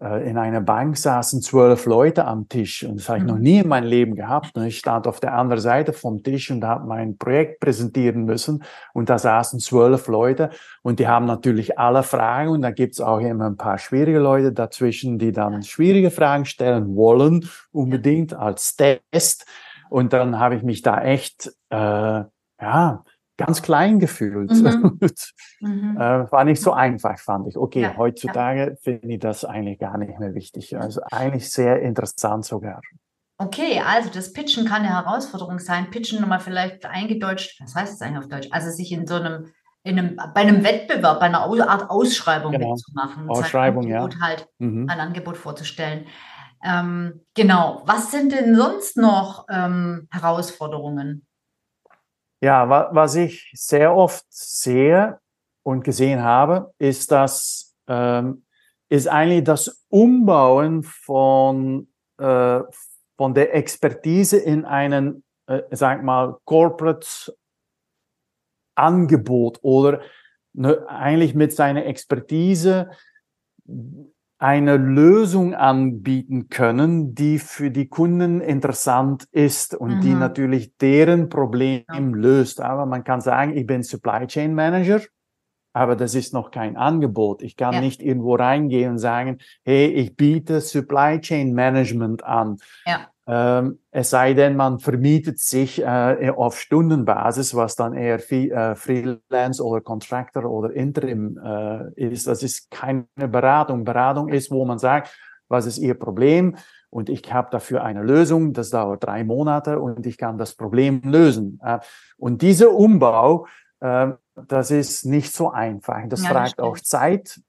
in 0.00 0.38
einer 0.38 0.60
Bank 0.60 0.96
saßen 0.96 1.42
zwölf 1.42 1.84
Leute 1.84 2.24
am 2.24 2.48
Tisch 2.48 2.84
und 2.84 3.00
das 3.00 3.08
habe 3.08 3.18
ich 3.18 3.24
noch 3.24 3.34
mhm. 3.34 3.42
nie 3.42 3.58
in 3.58 3.68
meinem 3.68 3.88
Leben 3.88 4.14
gehabt. 4.14 4.56
Und 4.56 4.64
ich 4.64 4.78
stand 4.78 5.08
auf 5.08 5.18
der 5.18 5.34
anderen 5.34 5.60
Seite 5.60 5.92
vom 5.92 6.22
Tisch 6.22 6.52
und 6.52 6.64
habe 6.64 6.86
mein 6.86 7.18
Projekt 7.18 7.58
präsentieren 7.58 8.24
müssen 8.24 8.62
und 8.94 9.10
da 9.10 9.18
saßen 9.18 9.58
zwölf 9.58 10.06
Leute 10.06 10.50
und 10.82 11.00
die 11.00 11.08
haben 11.08 11.26
natürlich 11.26 11.80
alle 11.80 12.04
Fragen 12.04 12.50
und 12.50 12.62
da 12.62 12.70
gibt's 12.70 13.00
auch 13.00 13.18
immer 13.18 13.46
ein 13.46 13.56
paar 13.56 13.78
schwierige 13.78 14.20
Leute 14.20 14.52
dazwischen, 14.52 15.18
die 15.18 15.32
dann 15.32 15.64
schwierige 15.64 16.12
Fragen 16.12 16.44
stellen 16.44 16.94
wollen, 16.94 17.48
unbedingt 17.72 18.34
als 18.34 18.76
Test. 18.76 19.46
Und 19.90 20.12
dann 20.12 20.38
habe 20.38 20.54
ich 20.54 20.62
mich 20.62 20.82
da 20.82 21.02
echt, 21.02 21.50
äh, 21.70 22.22
ja, 22.60 23.04
ganz 23.38 23.62
klein 23.62 23.98
gefühlt. 24.00 24.50
Mhm. 24.50 24.98
mhm. 25.60 25.96
äh, 25.96 26.30
war 26.30 26.44
nicht 26.44 26.60
so 26.60 26.72
einfach, 26.72 27.18
fand 27.18 27.48
ich. 27.48 27.56
Okay, 27.56 27.82
ja, 27.82 27.96
heutzutage 27.96 28.70
ja. 28.70 28.76
finde 28.82 29.14
ich 29.14 29.20
das 29.20 29.44
eigentlich 29.46 29.78
gar 29.78 29.96
nicht 29.96 30.18
mehr 30.18 30.34
wichtig. 30.34 30.76
Also 30.76 31.00
eigentlich 31.10 31.50
sehr 31.50 31.80
interessant 31.80 32.44
sogar. 32.44 32.82
Okay, 33.38 33.80
also 33.86 34.10
das 34.10 34.32
Pitchen 34.32 34.66
kann 34.66 34.82
eine 34.82 34.90
Herausforderung 34.90 35.60
sein. 35.60 35.90
Pitchen 35.90 36.20
nochmal 36.20 36.40
vielleicht 36.40 36.84
eingedeutscht, 36.84 37.60
was 37.60 37.74
heißt 37.74 37.92
das 37.94 38.02
eigentlich 38.02 38.24
auf 38.24 38.28
Deutsch? 38.28 38.48
Also 38.50 38.70
sich 38.70 38.90
in 38.90 39.06
so 39.06 39.14
einem, 39.14 39.46
in 39.84 39.96
einem 39.96 40.16
bei 40.16 40.40
einem 40.40 40.64
Wettbewerb, 40.64 41.20
bei 41.20 41.26
einer 41.26 41.42
Art 41.42 41.88
Ausschreibung 41.88 42.50
genau. 42.50 42.72
mitzumachen. 42.72 43.30
Ausschreibung, 43.30 43.86
ein 43.86 43.92
Angebot 43.92 44.14
ja. 44.14 44.20
halt 44.20 44.48
mhm. 44.58 44.88
ein 44.90 44.98
Angebot 44.98 45.36
vorzustellen. 45.36 46.06
Ähm, 46.64 47.20
genau. 47.34 47.82
Was 47.86 48.10
sind 48.10 48.32
denn 48.32 48.56
sonst 48.56 48.96
noch 48.96 49.46
ähm, 49.48 50.08
Herausforderungen? 50.10 51.27
Ja, 52.40 52.68
wa 52.68 52.90
was 52.92 53.16
ich 53.16 53.50
sehr 53.54 53.94
oft 53.94 54.24
sehe 54.30 55.18
und 55.64 55.84
gesehen 55.84 56.22
habe, 56.22 56.72
ist, 56.78 57.10
dass 57.10 57.76
ähm, 57.88 58.44
ist 58.88 59.08
eigentlich 59.08 59.44
das 59.44 59.84
Umbauen 59.88 60.82
von, 60.82 61.88
äh, 62.18 62.60
von 63.16 63.34
der 63.34 63.54
Expertise 63.54 64.38
in 64.38 64.64
einen, 64.64 65.24
äh, 65.46 65.62
sag 65.70 66.02
mal, 66.02 66.38
Corporate 66.44 67.06
Angebot 68.74 69.58
oder 69.62 70.00
ne, 70.52 70.86
eigentlich 70.88 71.34
mit 71.34 71.52
seiner 71.52 71.84
Expertise 71.84 72.90
eine 74.38 74.76
Lösung 74.76 75.54
anbieten 75.54 76.48
können, 76.48 77.14
die 77.14 77.40
für 77.40 77.70
die 77.70 77.88
Kunden 77.88 78.40
interessant 78.40 79.26
ist 79.32 79.74
und 79.74 79.96
mhm. 79.96 80.00
die 80.00 80.14
natürlich 80.14 80.76
deren 80.76 81.28
Problem 81.28 81.84
ja. 81.92 81.98
löst. 81.98 82.60
Aber 82.60 82.86
man 82.86 83.02
kann 83.02 83.20
sagen, 83.20 83.56
ich 83.56 83.66
bin 83.66 83.82
Supply 83.82 84.26
Chain 84.28 84.54
Manager, 84.54 85.00
aber 85.72 85.96
das 85.96 86.14
ist 86.14 86.32
noch 86.32 86.52
kein 86.52 86.76
Angebot. 86.76 87.42
Ich 87.42 87.56
kann 87.56 87.74
ja. 87.74 87.80
nicht 87.80 88.00
irgendwo 88.00 88.36
reingehen 88.36 88.92
und 88.92 88.98
sagen, 88.98 89.38
hey, 89.64 89.86
ich 89.86 90.16
biete 90.16 90.60
Supply 90.60 91.20
Chain 91.20 91.52
Management 91.52 92.22
an. 92.24 92.58
Ja. 92.86 93.08
Ähm, 93.30 93.78
es 93.90 94.08
sei 94.08 94.32
denn, 94.32 94.56
man 94.56 94.78
vermietet 94.78 95.38
sich 95.38 95.82
äh, 95.82 96.32
auf 96.34 96.58
Stundenbasis, 96.58 97.54
was 97.54 97.76
dann 97.76 97.92
eher 97.92 98.18
äh, 98.32 98.74
Freelance 98.74 99.62
oder 99.62 99.82
Contractor 99.82 100.46
oder 100.46 100.72
Interim 100.72 101.38
äh, 101.38 101.92
ist. 101.94 102.26
Das 102.26 102.42
ist 102.42 102.70
keine 102.70 103.06
Beratung. 103.14 103.84
Beratung 103.84 104.30
ist, 104.30 104.50
wo 104.50 104.64
man 104.64 104.78
sagt, 104.78 105.14
was 105.46 105.66
ist 105.66 105.76
Ihr 105.76 105.94
Problem? 105.94 106.56
Und 106.88 107.10
ich 107.10 107.30
habe 107.30 107.48
dafür 107.50 107.84
eine 107.84 108.02
Lösung. 108.02 108.54
Das 108.54 108.70
dauert 108.70 109.04
drei 109.04 109.24
Monate 109.24 109.78
und 109.78 110.06
ich 110.06 110.16
kann 110.16 110.38
das 110.38 110.54
Problem 110.54 111.02
lösen. 111.04 111.60
Äh, 111.62 111.80
und 112.16 112.40
dieser 112.40 112.72
Umbau, 112.72 113.46
äh, 113.80 114.08
das 114.46 114.70
ist 114.70 115.04
nicht 115.04 115.34
so 115.34 115.50
einfach. 115.50 116.00
Das 116.08 116.22
ja, 116.22 116.30
fragt 116.30 116.58
das 116.58 116.64
auch 116.64 116.78
Zeit. 116.78 117.40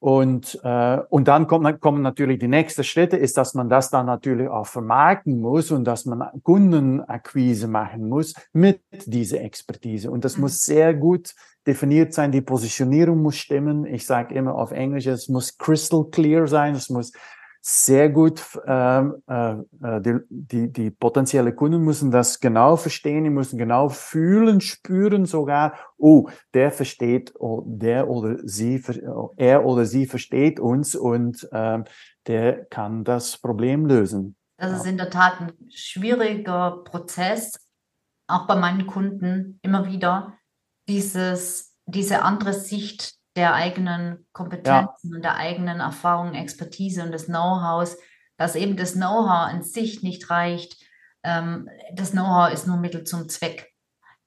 Und, 0.00 0.58
äh, 0.64 0.98
und 1.10 1.28
dann 1.28 1.46
kommt, 1.46 1.80
kommen 1.82 2.00
natürlich 2.00 2.38
die 2.38 2.48
nächsten 2.48 2.84
Schritte, 2.84 3.18
ist, 3.18 3.36
dass 3.36 3.52
man 3.52 3.68
das 3.68 3.90
dann 3.90 4.06
natürlich 4.06 4.48
auch 4.48 4.66
vermarkten 4.66 5.38
muss 5.38 5.70
und 5.70 5.84
dass 5.84 6.06
man 6.06 6.26
Kundenakquise 6.42 7.68
machen 7.68 8.08
muss 8.08 8.34
mit 8.54 8.80
dieser 9.04 9.42
Expertise. 9.42 10.10
Und 10.10 10.24
das 10.24 10.36
mhm. 10.36 10.42
muss 10.42 10.64
sehr 10.64 10.94
gut 10.94 11.34
definiert 11.66 12.14
sein, 12.14 12.32
die 12.32 12.40
Positionierung 12.40 13.20
muss 13.20 13.36
stimmen. 13.36 13.84
Ich 13.84 14.06
sage 14.06 14.34
immer 14.34 14.54
auf 14.54 14.72
Englisch, 14.72 15.06
es 15.06 15.28
muss 15.28 15.58
crystal 15.58 16.06
clear 16.10 16.46
sein, 16.46 16.74
es 16.74 16.88
muss 16.88 17.12
sehr 17.62 18.08
gut, 18.08 18.42
ähm, 18.66 19.22
äh, 19.28 19.52
äh, 19.52 20.00
die, 20.00 20.18
die, 20.30 20.72
die 20.72 20.90
potenzielle 20.90 21.54
Kunden 21.54 21.82
müssen 21.82 22.10
das 22.10 22.40
genau 22.40 22.76
verstehen, 22.76 23.24
die 23.24 23.30
müssen 23.30 23.58
genau 23.58 23.90
fühlen, 23.90 24.62
spüren 24.62 25.26
sogar, 25.26 25.74
oh, 25.98 26.28
der 26.54 26.70
versteht, 26.70 27.34
oh, 27.38 27.62
der 27.66 28.08
oder 28.08 28.38
sie, 28.44 28.82
er 29.36 29.66
oder 29.66 29.84
sie 29.84 30.06
versteht 30.06 30.58
uns 30.58 30.94
und 30.94 31.48
ähm, 31.52 31.84
der 32.26 32.64
kann 32.66 33.04
das 33.04 33.36
Problem 33.36 33.84
lösen. 33.84 34.36
Das 34.56 34.80
ist 34.80 34.86
in 34.86 34.96
der 34.96 35.10
Tat 35.10 35.40
ein 35.40 35.52
schwieriger 35.70 36.82
Prozess, 36.84 37.52
auch 38.26 38.46
bei 38.46 38.56
meinen 38.56 38.86
Kunden 38.86 39.58
immer 39.62 39.86
wieder, 39.86 40.34
dieses, 40.88 41.76
diese 41.86 42.22
andere 42.22 42.54
Sicht 42.54 43.19
der 43.36 43.54
eigenen 43.54 44.26
Kompetenzen 44.32 45.10
ja. 45.10 45.16
und 45.16 45.22
der 45.22 45.36
eigenen 45.36 45.80
Erfahrung, 45.80 46.34
Expertise 46.34 47.02
und 47.02 47.12
des 47.12 47.26
Know-hows, 47.26 47.96
dass 48.36 48.56
eben 48.56 48.76
das 48.76 48.94
Know-how 48.94 49.48
an 49.48 49.62
sich 49.62 50.02
nicht 50.02 50.30
reicht. 50.30 50.76
Ähm, 51.22 51.68
das 51.94 52.12
Know-how 52.12 52.52
ist 52.52 52.66
nur 52.66 52.76
Mittel 52.76 53.04
zum 53.04 53.28
Zweck. 53.28 53.70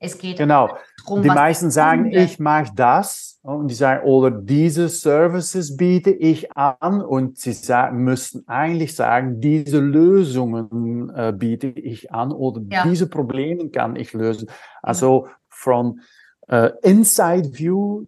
Es 0.04 0.18
geht 0.18 0.38
genau. 0.38 0.78
darum, 1.06 1.22
die 1.22 1.30
meisten 1.30 1.72
sagen, 1.72 2.12
ich 2.12 2.38
mache 2.38 2.74
das 2.76 3.40
und 3.42 3.70
die 3.70 3.74
sagen, 3.74 4.04
oder 4.04 4.32
diese 4.32 4.90
Services 4.90 5.78
biete 5.78 6.12
ich 6.12 6.52
an 6.58 7.02
und 7.02 7.38
sie 7.38 7.54
sagen, 7.54 8.04
müssten 8.04 8.46
eigentlich 8.46 8.96
sagen, 8.96 9.40
diese 9.40 9.80
Lösungen 9.80 11.10
äh, 11.16 11.32
biete 11.34 11.68
ich 11.68 12.12
an 12.12 12.34
oder 12.34 12.62
ja. 12.70 12.84
diese 12.84 13.08
Probleme 13.08 13.70
kann 13.70 13.96
ich 13.96 14.12
lösen. 14.12 14.50
Also 14.82 15.30
von 15.48 16.02
äh, 16.50 16.72
Inside 16.82 17.58
View 17.58 18.06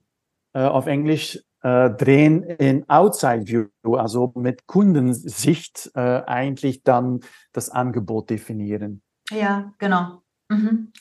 auf 0.59 0.87
Englisch 0.87 1.39
äh, 1.65 1.89
drehen 1.89 2.43
in 2.43 2.87
Outside 2.89 3.47
View, 3.47 3.95
also 3.95 4.31
mit 4.35 4.67
Kundensicht 4.67 5.89
äh, 5.95 5.99
eigentlich 5.99 6.83
dann 6.83 7.21
das 7.53 7.71
Angebot 7.71 8.29
definieren. 8.29 9.01
Ja, 9.31 9.73
genau. 9.79 10.21
Mhm. 10.49 10.91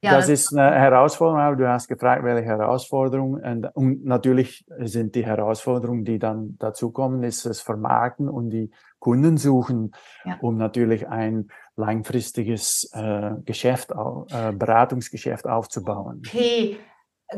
Ja, 0.00 0.12
das, 0.12 0.26
das, 0.26 0.46
ist 0.46 0.56
eine 0.56 0.78
Herausforderung, 0.78 1.40
aber 1.40 1.56
du 1.56 1.68
hast 1.68 1.88
gefragt, 1.88 2.24
welche 2.24 2.46
Herausforderungen. 2.46 3.40
Und, 3.42 3.66
und, 3.74 4.04
natürlich 4.04 4.64
sind 4.78 5.14
die 5.14 5.26
Herausforderungen, 5.26 6.04
die 6.04 6.18
dann 6.18 6.56
dazukommen, 6.58 7.22
ist 7.22 7.46
das 7.46 7.60
Vermarkten 7.60 8.28
und 8.28 8.50
die 8.50 8.70
Kunden 8.98 9.36
suchen, 9.36 9.92
ja. 10.24 10.38
um 10.40 10.56
natürlich 10.56 11.08
ein 11.08 11.48
langfristiges 11.74 12.90
äh, 12.94 13.32
Geschäft, 13.44 13.90
äh, 13.92 14.52
Beratungsgeschäft 14.52 15.46
aufzubauen. 15.46 16.22
Okay, 16.26 16.78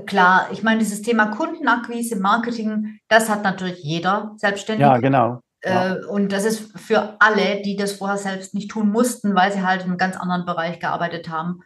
klar, 0.07 0.49
ich 0.53 0.63
meine, 0.63 0.79
dieses 0.79 1.03
Thema 1.03 1.27
Kundenakquise, 1.27 2.17
Marketing, 2.17 2.99
das 3.09 3.29
hat 3.29 3.43
natürlich 3.43 3.79
jeder 3.83 4.33
selbstständig. 4.37 4.87
Ja, 4.87 4.99
genau. 4.99 5.41
Ja. 5.65 5.95
Äh, 5.95 6.05
und 6.07 6.33
das 6.33 6.45
ist 6.45 6.79
für 6.79 7.17
alle, 7.21 7.63
die 7.63 7.77
das 7.77 7.93
vorher 7.93 8.19
selbst 8.19 8.55
nicht 8.55 8.71
tun 8.71 8.91
mussten, 8.91 9.35
weil 9.35 9.53
sie 9.53 9.63
halt 9.63 9.83
in 9.83 9.89
einem 9.89 9.99
ganz 9.99 10.17
anderen 10.17 10.45
Bereich 10.45 10.79
gearbeitet 10.81 11.29
haben, 11.29 11.61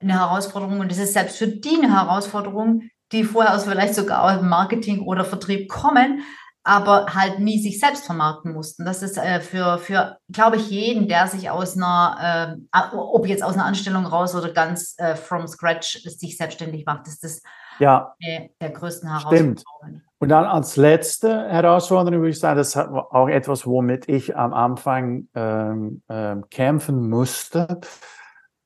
eine 0.00 0.18
Herausforderung. 0.18 0.80
Und 0.80 0.90
es 0.90 0.98
ist 0.98 1.12
selbst 1.12 1.36
für 1.36 1.48
die 1.48 1.78
eine 1.82 1.92
Herausforderung, 1.92 2.88
die 3.12 3.24
vorher 3.24 3.54
aus 3.54 3.64
vielleicht 3.64 3.94
sogar 3.94 4.22
aus 4.22 4.38
dem 4.38 4.48
Marketing 4.48 5.02
oder 5.02 5.24
Vertrieb 5.24 5.68
kommen, 5.68 6.22
aber 6.66 7.06
halt 7.14 7.40
nie 7.40 7.62
sich 7.62 7.78
selbst 7.78 8.06
vermarkten 8.06 8.54
mussten. 8.54 8.86
Das 8.86 9.02
ist 9.02 9.18
äh, 9.18 9.40
für, 9.40 9.78
für 9.78 10.16
glaube 10.32 10.56
ich, 10.56 10.70
jeden, 10.70 11.08
der 11.08 11.26
sich 11.26 11.50
aus 11.50 11.76
einer, 11.76 12.58
äh, 12.72 12.96
ob 12.96 13.26
jetzt 13.26 13.42
aus 13.42 13.54
einer 13.54 13.66
Anstellung 13.66 14.06
raus 14.06 14.34
oder 14.34 14.50
ganz 14.50 14.94
äh, 14.96 15.14
from 15.14 15.46
scratch 15.46 16.02
sich 16.04 16.38
selbstständig 16.38 16.86
macht, 16.86 17.06
ist 17.06 17.22
das 17.22 17.42
ja, 17.78 18.14
der 18.60 18.70
größten 18.70 19.08
Herausforderungen. 19.08 19.58
Stimmt. 19.58 20.04
Und 20.18 20.28
dann 20.30 20.44
als 20.44 20.76
letzte 20.76 21.48
Herausforderung 21.48 22.20
würde 22.20 22.30
ich 22.30 22.38
sagen, 22.38 22.56
das 22.56 22.76
hat 22.76 22.88
auch 22.88 23.28
etwas, 23.28 23.66
womit 23.66 24.08
ich 24.08 24.36
am 24.36 24.54
Anfang 24.54 25.28
ähm, 25.34 26.02
ähm, 26.08 26.48
kämpfen 26.48 27.10
musste, 27.10 27.80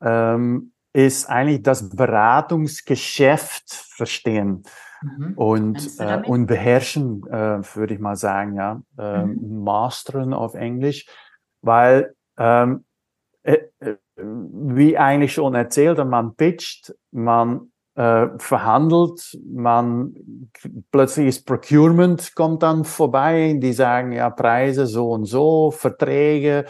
ähm, 0.00 0.72
ist 0.92 1.28
eigentlich 1.28 1.62
das 1.62 1.88
Beratungsgeschäft 1.88 3.72
verstehen. 3.72 4.62
Mhm. 5.02 5.32
Und, 5.34 6.00
äh, 6.00 6.22
und 6.24 6.46
beherrschen, 6.46 7.26
äh, 7.26 7.60
würde 7.74 7.94
ich 7.94 8.00
mal 8.00 8.16
sagen, 8.16 8.54
ja. 8.54 8.82
Äh, 8.98 9.24
mhm. 9.24 9.62
Masteren 9.62 10.34
auf 10.34 10.54
Englisch, 10.54 11.06
weil 11.60 12.14
ähm, 12.36 12.84
äh, 13.42 13.58
äh, 13.80 13.96
wie 14.16 14.98
eigentlich 14.98 15.34
schon 15.34 15.54
erzählt, 15.54 15.98
man 16.04 16.34
pitcht, 16.34 16.94
man 17.10 17.72
verhandelt, 18.38 19.38
man 19.44 20.14
plötzlich 20.92 21.26
ist 21.26 21.46
Procurement 21.46 22.34
kommt 22.34 22.62
dann 22.62 22.84
vorbei, 22.84 23.58
die 23.60 23.72
sagen 23.72 24.12
ja 24.12 24.30
Preise 24.30 24.86
so 24.86 25.10
und 25.10 25.24
so, 25.24 25.72
Verträge, 25.72 26.66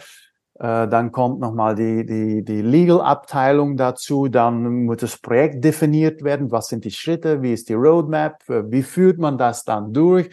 äh, 0.59 0.87
dann 0.89 1.11
kommt 1.11 1.39
nochmal 1.39 1.73
die, 1.75 2.05
die, 2.05 2.43
die 2.43 2.61
Legal-Abteilung 2.61 3.77
dazu. 3.77 4.27
Dann 4.27 4.85
muss 4.85 4.97
das 4.97 5.17
Projekt 5.17 5.63
definiert 5.63 6.21
werden. 6.21 6.51
Was 6.51 6.67
sind 6.67 6.83
die 6.83 6.91
Schritte? 6.91 7.41
Wie 7.41 7.53
ist 7.53 7.69
die 7.69 7.75
Roadmap? 7.75 8.43
Äh, 8.49 8.69
wie 8.69 8.83
führt 8.83 9.19
man 9.19 9.37
das 9.37 9.63
dann 9.63 9.93
durch? 9.93 10.29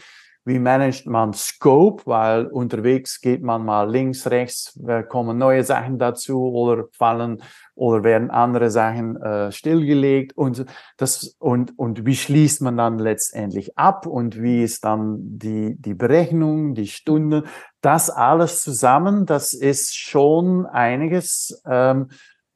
Wie 0.47 0.61
managt 0.61 1.07
man 1.07 1.33
Scope? 1.33 2.05
Weil 2.07 2.47
unterwegs 2.47 3.21
geht 3.21 3.43
man 3.43 3.65
mal 3.65 3.91
links, 3.91 4.31
rechts, 4.31 4.79
kommen 5.09 5.38
neue 5.38 5.65
Sachen 5.65 5.99
dazu 5.99 6.41
oder 6.53 6.85
fallen 6.93 7.43
oder 7.75 8.05
werden 8.05 8.31
andere 8.31 8.71
Sachen 8.71 9.17
äh, 9.17 9.50
stillgelegt 9.50 10.37
und 10.37 10.65
das 10.99 11.35
und 11.41 11.76
und 11.76 12.07
wie 12.07 12.15
schließt 12.15 12.62
man 12.62 12.76
dann 12.76 13.00
letztendlich 13.00 13.76
ab 13.76 14.07
und 14.07 14.41
wie 14.41 14.62
ist 14.62 14.85
dann 14.85 15.19
die 15.21 15.75
die 15.81 15.95
Berechnung, 15.95 16.75
die 16.75 16.87
Stunden, 16.87 17.43
das 17.81 18.09
alles 18.09 18.62
zusammen, 18.62 19.26
das 19.26 19.53
ist 19.53 19.97
schon 19.97 20.65
einiges. 20.65 21.61
Ähm, 21.69 22.09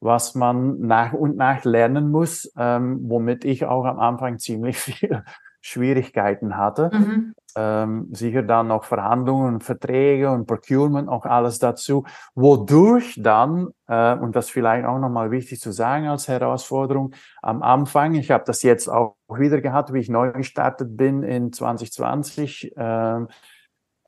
was 0.03 0.33
man 0.33 0.79
nach 0.79 1.13
und 1.13 1.37
nach 1.37 1.63
lernen 1.63 2.09
muss, 2.09 2.51
ähm, 2.57 3.01
womit 3.03 3.45
ich 3.45 3.65
auch 3.65 3.85
am 3.85 3.99
Anfang 3.99 4.39
ziemlich 4.39 4.77
viel 4.79 5.23
Schwierigkeiten 5.61 6.57
hatte. 6.57 6.89
Mhm. 6.91 7.33
Ähm, 7.55 8.07
sicher 8.11 8.43
dann 8.43 8.67
noch 8.67 8.85
Verhandlungen, 8.85 9.59
Verträge 9.59 10.31
und 10.31 10.45
Procurement, 10.47 11.09
auch 11.09 11.25
alles 11.25 11.59
dazu, 11.59 12.05
wodurch 12.33 13.19
dann, 13.21 13.69
äh, 13.87 14.15
und 14.15 14.35
das 14.35 14.49
vielleicht 14.49 14.85
auch 14.85 14.99
nochmal 14.99 15.31
wichtig 15.31 15.59
zu 15.59 15.71
sagen 15.71 16.07
als 16.07 16.27
Herausforderung, 16.27 17.13
am 17.41 17.61
Anfang, 17.61 18.15
ich 18.15 18.31
habe 18.31 18.43
das 18.45 18.63
jetzt 18.63 18.87
auch 18.87 19.17
wieder 19.29 19.61
gehabt, 19.61 19.93
wie 19.93 19.99
ich 19.99 20.09
neu 20.09 20.31
gestartet 20.31 20.95
bin 20.95 21.23
in 21.23 21.51
2020, 21.51 22.75
äh, 22.77 23.25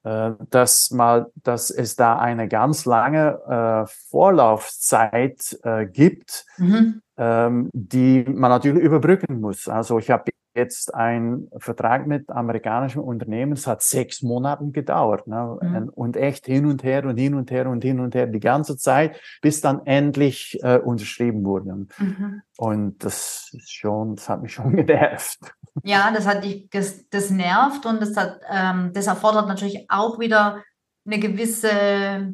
äh, 0.04 0.32
dass 0.50 0.92
mal, 0.92 1.32
dass 1.44 1.70
es 1.70 1.96
da 1.96 2.18
eine 2.18 2.50
ganz 2.50 2.84
lange 2.86 3.40
äh, 3.48 3.90
Vorlaufzeit 4.10 5.58
äh, 5.64 5.86
gibt, 5.86 6.46
mhm. 6.58 7.02
ähm, 7.16 7.70
die 7.74 8.26
man 8.28 8.52
natürlich 8.52 8.84
überbrücken 8.84 9.40
muss. 9.40 9.70
Also 9.70 10.00
ich 10.00 10.12
habe 10.12 10.33
jetzt 10.56 10.94
einen 10.94 11.50
Vertrag 11.58 12.08
mit 12.08 12.30
amerikanischen 12.30 13.02
Unternehmen, 13.02 13.54
es 13.54 13.68
hat 13.68 13.82
sechs 13.82 14.22
Monate 14.22 14.66
gedauert 14.72 15.28
ne? 15.28 15.58
Mhm. 15.62 15.90
und 15.90 16.18
echt 16.18 16.46
hin 16.46 16.66
und 16.66 16.84
her 16.84 17.06
und 17.06 17.18
hin 17.18 17.34
und 17.34 17.52
her 17.52 17.68
und 17.68 17.84
hin 17.84 18.00
und 18.00 18.16
her 18.16 18.28
die 18.28 18.40
ganze 18.40 18.78
Zeit, 18.78 19.20
bis 19.42 19.62
dann 19.62 19.86
endlich 19.86 20.60
äh, 20.64 20.78
unterschrieben 20.78 21.44
wurde. 21.44 21.88
Mhm. 21.98 22.42
Und 22.58 23.04
das 23.04 23.50
ist 23.54 23.72
schon, 23.72 24.16
das 24.16 24.30
hat 24.30 24.42
mich 24.42 24.54
schon 24.54 24.76
genervt. 24.76 25.40
Ja, 25.84 26.12
das 26.12 26.28
hat 26.28 26.44
dich, 26.44 26.70
das, 26.70 27.10
das 27.10 27.30
nervt 27.30 27.86
und 27.86 28.02
das 28.02 28.16
hat, 28.16 28.42
ähm, 28.50 28.92
das 28.94 29.08
erfordert 29.08 29.48
natürlich 29.48 29.88
auch 29.90 30.20
wieder 30.20 30.64
eine 31.06 31.20
gewisse, 31.20 32.34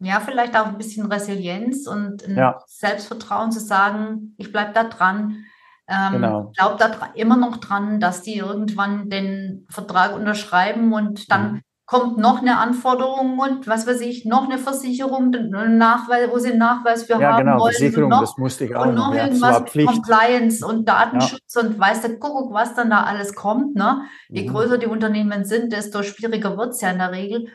ja, 0.00 0.20
vielleicht 0.20 0.56
auch 0.56 0.66
ein 0.66 0.78
bisschen 0.78 1.10
Resilienz 1.10 1.86
und 1.86 2.24
ein 2.26 2.36
ja. 2.36 2.62
Selbstvertrauen 2.66 3.52
zu 3.52 3.60
sagen, 3.60 4.34
ich 4.38 4.50
bleibe 4.50 4.72
da 4.72 4.84
dran 4.84 5.44
ähm, 5.90 6.12
genau. 6.12 6.52
Glaube 6.56 6.76
da 6.78 6.90
immer 7.14 7.36
noch 7.36 7.56
dran, 7.56 7.98
dass 7.98 8.22
die 8.22 8.36
irgendwann 8.36 9.10
den 9.10 9.66
Vertrag 9.68 10.14
unterschreiben 10.14 10.92
und 10.92 11.30
dann 11.32 11.52
mhm. 11.52 11.60
kommt 11.84 12.16
noch 12.16 12.40
eine 12.40 12.58
Anforderung 12.58 13.40
und 13.40 13.66
was 13.66 13.88
weiß 13.88 14.00
ich, 14.02 14.24
noch 14.24 14.48
eine 14.48 14.58
Versicherung, 14.58 15.30
Nachweis, 15.30 16.30
wo 16.30 16.38
sie 16.38 16.50
einen 16.50 16.58
Nachweis 16.58 17.02
für 17.02 17.20
ja, 17.20 17.32
haben 17.32 17.44
genau, 17.44 17.58
wollen. 17.58 17.74
Versicherung, 17.74 18.10
noch, 18.10 18.20
das 18.20 18.38
musste 18.38 18.66
ich 18.66 18.76
auch 18.76 18.86
und 18.86 18.94
noch, 18.94 19.08
noch 19.08 19.14
irgendwas 19.16 19.74
mit 19.74 19.86
Compliance 19.86 20.64
und 20.64 20.88
Datenschutz 20.88 21.54
ja. 21.56 21.62
und 21.62 21.76
weiß 21.76 22.02
der 22.02 22.20
Kuckuck, 22.20 22.54
was 22.54 22.74
dann 22.76 22.90
da 22.90 23.02
alles 23.02 23.34
kommt. 23.34 23.74
Ne? 23.74 24.02
Je 24.28 24.44
mhm. 24.44 24.52
größer 24.52 24.78
die 24.78 24.86
Unternehmen 24.86 25.44
sind, 25.44 25.72
desto 25.72 26.04
schwieriger 26.04 26.56
wird 26.56 26.70
es 26.70 26.80
ja 26.80 26.90
in 26.90 26.98
der 26.98 27.10
Regel. 27.10 27.48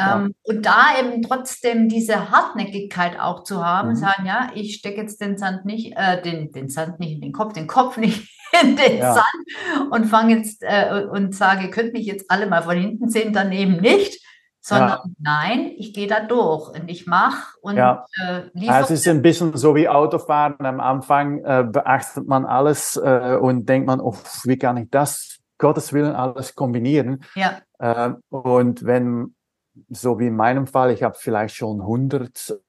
Ja. 0.00 0.16
Ähm, 0.16 0.34
und 0.44 0.64
da 0.64 0.98
eben 0.98 1.22
trotzdem 1.22 1.88
diese 1.88 2.30
Hartnäckigkeit 2.30 3.20
auch 3.20 3.44
zu 3.44 3.64
haben, 3.64 3.90
mhm. 3.90 3.96
sagen, 3.96 4.26
ja, 4.26 4.50
ich 4.54 4.76
stecke 4.76 5.02
jetzt 5.02 5.20
den 5.20 5.36
Sand 5.36 5.66
nicht, 5.66 5.94
äh, 5.96 6.20
den, 6.22 6.50
den 6.52 6.68
Sand 6.68 7.00
nicht 7.00 7.12
in 7.12 7.20
den 7.20 7.32
Kopf, 7.32 7.52
den 7.52 7.66
Kopf 7.66 7.98
nicht 7.98 8.28
in 8.62 8.76
den 8.76 8.98
ja. 8.98 9.14
Sand 9.14 9.92
und 9.92 10.06
fange 10.06 10.36
jetzt 10.36 10.62
äh, 10.62 11.04
und 11.10 11.34
sage, 11.34 11.70
könnt 11.70 11.92
mich 11.92 12.06
jetzt 12.06 12.30
alle 12.30 12.46
mal 12.46 12.62
von 12.62 12.76
hinten 12.76 13.10
sehen, 13.10 13.32
daneben 13.32 13.76
nicht, 13.76 14.24
sondern 14.60 14.88
ja. 14.88 15.04
nein, 15.18 15.72
ich 15.76 15.92
gehe 15.92 16.06
da 16.06 16.20
durch 16.20 16.68
und 16.68 16.88
ich 16.88 17.06
mache 17.06 17.56
und 17.60 17.76
ja. 17.76 18.06
äh, 18.22 18.42
liefere. 18.54 18.80
Es 18.80 18.90
ist 18.90 19.08
ein 19.08 19.22
bisschen 19.22 19.56
so 19.56 19.74
wie 19.74 19.88
Autofahren. 19.88 20.64
Am 20.64 20.80
Anfang 20.80 21.44
äh, 21.44 21.64
beachtet 21.70 22.26
man 22.26 22.46
alles 22.46 22.96
äh, 22.96 23.36
und 23.40 23.68
denkt 23.68 23.86
man, 23.86 24.00
oh, 24.00 24.16
wie 24.44 24.58
kann 24.58 24.76
ich 24.78 24.88
das 24.90 25.38
Gottes 25.58 25.92
Willen 25.92 26.14
alles 26.14 26.54
kombinieren? 26.54 27.22
Ja. 27.34 27.60
Äh, 27.78 28.12
und 28.30 28.84
wenn 28.84 29.34
so 29.88 30.18
wie 30.18 30.26
in 30.26 30.36
meinem 30.36 30.66
Fall, 30.66 30.90
ich 30.90 31.02
habe 31.02 31.16
vielleicht 31.18 31.56
schon 31.56 31.80
100 31.80 32.60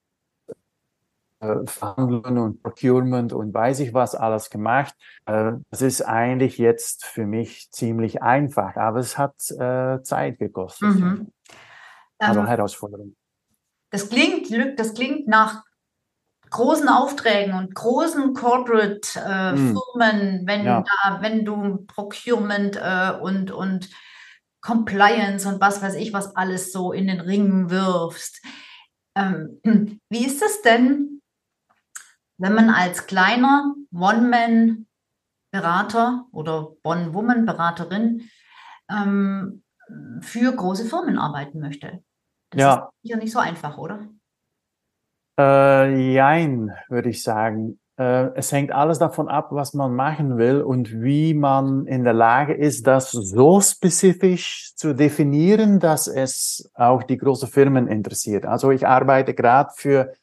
äh, 1.42 1.66
Verhandeln 1.66 2.38
und 2.38 2.62
Procurement 2.62 3.34
und 3.34 3.54
weiß 3.54 3.80
ich 3.80 3.94
was 3.94 4.14
alles 4.14 4.50
gemacht. 4.50 4.94
Äh, 5.26 5.54
das 5.72 5.82
ist 5.82 6.02
eigentlich 6.04 6.58
jetzt 6.58 7.06
für 7.06 7.26
mich 7.26 7.72
ziemlich 7.72 8.22
einfach, 8.22 8.76
aber 8.76 9.00
es 9.00 9.18
hat 9.18 9.36
äh, 9.52 10.04
Zeit 10.04 10.38
gekostet. 10.38 10.96
Mhm. 10.96 11.32
Also 12.20 12.42
ähm, 12.42 12.46
Herausforderung. 12.46 13.16
Das 13.90 14.08
klingt, 14.10 14.50
das 14.80 14.94
klingt 14.94 15.28
nach 15.28 15.64
großen 16.52 16.88
Aufträgen 16.90 17.56
und 17.56 17.74
großen 17.74 18.34
Corporate 18.34 19.02
äh. 19.16 19.56
Firmen, 19.58 20.44
wenn 20.46 20.66
ja. 20.66 20.84
da, 21.04 21.22
wenn 21.22 21.44
du 21.44 21.86
Procurement 21.88 22.76
äh, 22.76 23.14
und 23.20 23.52
und 23.52 23.90
Compliance 24.62 25.48
und 25.48 25.60
was 25.60 25.82
weiß 25.82 25.96
ich, 25.96 26.14
was 26.14 26.36
alles 26.36 26.72
so 26.72 26.94
in 26.94 27.08
den 27.08 27.20
Ring 27.20 27.72
wirfst. 27.72 28.46
Ähm, 29.16 29.60
wie 30.10 30.26
ist 30.26 30.42
es 30.42 30.62
denn, 30.62 31.22
wenn 32.38 32.54
man 32.54 32.70
als 32.70 33.08
kleiner 33.08 33.76
One-Man-Berater 33.94 36.28
oder 36.32 36.78
One-Woman-Beraterin 36.84 38.30
ähm, 38.90 39.64
für 40.22 40.56
große 40.56 40.86
Firmen 40.86 41.18
arbeiten 41.18 41.60
möchte? 41.60 42.02
Das 42.52 42.62
ja. 42.62 42.90
ist 43.02 43.10
ja 43.10 43.18
nicht 43.18 43.32
so 43.32 43.40
einfach, 43.40 43.78
oder? 43.78 44.08
Äh, 45.40 46.14
jein, 46.14 46.74
würde 46.88 47.10
ich 47.10 47.24
sagen. 47.24 47.81
Äh, 47.98 48.30
es 48.36 48.52
hängt 48.52 48.72
alles 48.72 49.00
davon 49.00 49.28
ab, 49.28 49.50
was 49.52 49.74
man 49.74 49.96
machen 49.96 50.38
will 50.38 50.62
und 50.62 51.02
wie 51.02 51.34
man 51.34 51.86
in 51.86 52.04
der 52.04 52.14
Lage 52.14 52.54
ist, 52.54 52.88
das 52.88 53.12
so 53.12 53.62
spezifisch 53.62 54.74
zu 54.76 54.94
definieren, 54.94 55.80
dass 55.80 56.08
es 56.08 56.72
auch 56.74 57.04
die 57.04 57.18
großen 57.18 57.48
Firmen 57.48 57.88
interessiert. 57.88 58.46
Also 58.46 58.72
ich 58.72 58.88
arbeite 58.88 59.34
gerade 59.34 59.72
für, 59.76 60.14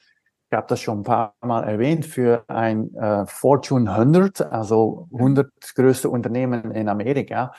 ich 0.51 0.57
habe 0.57 0.67
das 0.69 0.81
schon 0.81 1.01
ein 1.01 1.05
paar 1.05 1.35
Mal 1.43 1.65
erwähnt, 1.65 2.07
für 2.07 2.45
ein 2.49 2.95
äh, 2.95 3.27
Fortune 3.27 3.91
100, 3.91 4.41
also 4.43 5.09
100 5.13 5.51
größte 5.75 6.09
Unternehmen 6.09 6.73
in 6.73 6.89
Amerika 6.89 7.53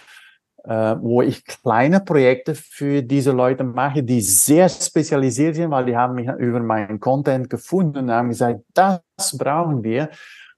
wo 0.69 1.21
ich 1.21 1.45
kleine 1.45 1.99
Projekte 1.99 2.53
für 2.53 3.01
diese 3.01 3.32
Leute 3.32 3.63
mache, 3.63 4.03
die 4.03 4.21
sehr 4.21 4.69
spezialisiert 4.69 5.55
sind, 5.55 5.71
weil 5.71 5.86
die 5.86 5.97
haben 5.97 6.15
mich 6.15 6.29
über 6.38 6.60
meinen 6.60 6.99
Content 6.99 7.49
gefunden 7.49 7.97
und 7.97 8.12
haben 8.12 8.29
gesagt, 8.29 8.62
das 8.73 9.38
brauchen 9.38 9.84
wir. 9.84 10.10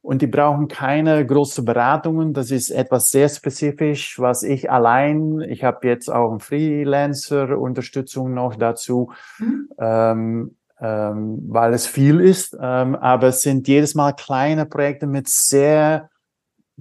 Und 0.01 0.21
die 0.23 0.27
brauchen 0.27 0.67
keine 0.67 1.25
großen 1.25 1.63
Beratungen. 1.63 2.33
Das 2.33 2.49
ist 2.49 2.71
etwas 2.71 3.11
sehr 3.11 3.29
spezifisch, 3.29 4.19
was 4.19 4.41
ich 4.43 4.71
allein, 4.71 5.41
ich 5.41 5.63
habe 5.63 5.87
jetzt 5.87 6.09
auch 6.09 6.31
eine 6.31 6.39
Freelancer-Unterstützung 6.39 8.33
noch 8.33 8.55
dazu, 8.55 9.11
mhm. 9.37 9.69
ähm, 9.79 10.55
ähm, 10.81 11.43
weil 11.47 11.73
es 11.73 11.85
viel 11.85 12.19
ist. 12.19 12.57
Ähm, 12.59 12.95
aber 12.95 13.27
es 13.27 13.43
sind 13.43 13.67
jedes 13.67 13.93
Mal 13.93 14.13
kleine 14.13 14.65
Projekte 14.65 15.05
mit 15.05 15.29
sehr 15.29 16.09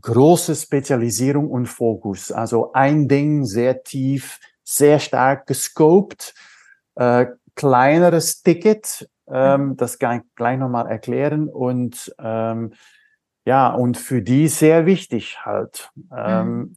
große 0.01 0.55
Spezialisierung 0.55 1.51
und 1.51 1.67
Fokus. 1.67 2.33
Also 2.33 2.73
ein 2.73 3.09
Ding 3.09 3.45
sehr 3.45 3.83
tief, 3.83 4.39
sehr 4.63 4.99
stark 4.99 5.47
gescoped, 5.47 6.35
äh, 6.95 7.27
kleineres 7.55 8.43
Ticket, 8.43 9.09
ähm, 9.31 9.69
mhm. 9.69 9.77
das 9.77 9.99
kann 9.99 10.21
ich 10.21 10.35
gleich 10.35 10.59
nochmal 10.59 10.89
erklären 10.89 11.49
und 11.49 12.15
ähm, 12.19 12.73
ja, 13.45 13.73
und 13.73 13.97
für 13.97 14.23
die 14.23 14.49
sehr 14.49 14.87
wichtig 14.87 15.45
halt. 15.45 15.91
Ähm, 16.17 16.47
mhm. 16.47 16.77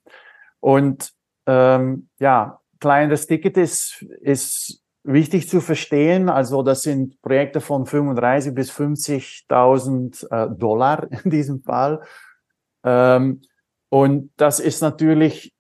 Und 0.60 1.14
ähm, 1.46 2.10
ja, 2.20 2.60
kleineres 2.80 3.28
Ticket 3.28 3.58
ist, 3.58 4.02
ist 4.22 4.82
wichtig 5.04 5.50
zu 5.50 5.60
verstehen. 5.62 6.30
Also 6.30 6.64
das 6.64 6.82
sind 6.82 7.22
Projekte 7.22 7.60
von 7.60 7.86
35 7.86 8.56
bis 8.56 8.72
50.000 8.72 10.30
äh, 10.32 10.56
Dollar 10.58 11.08
in 11.24 11.30
diesem 11.30 11.62
Fall. 11.62 12.02
Ähm, 12.84 13.42
und 13.90 14.32
das 14.38 14.60
ist 14.60 14.82
natürlich, 14.82 15.54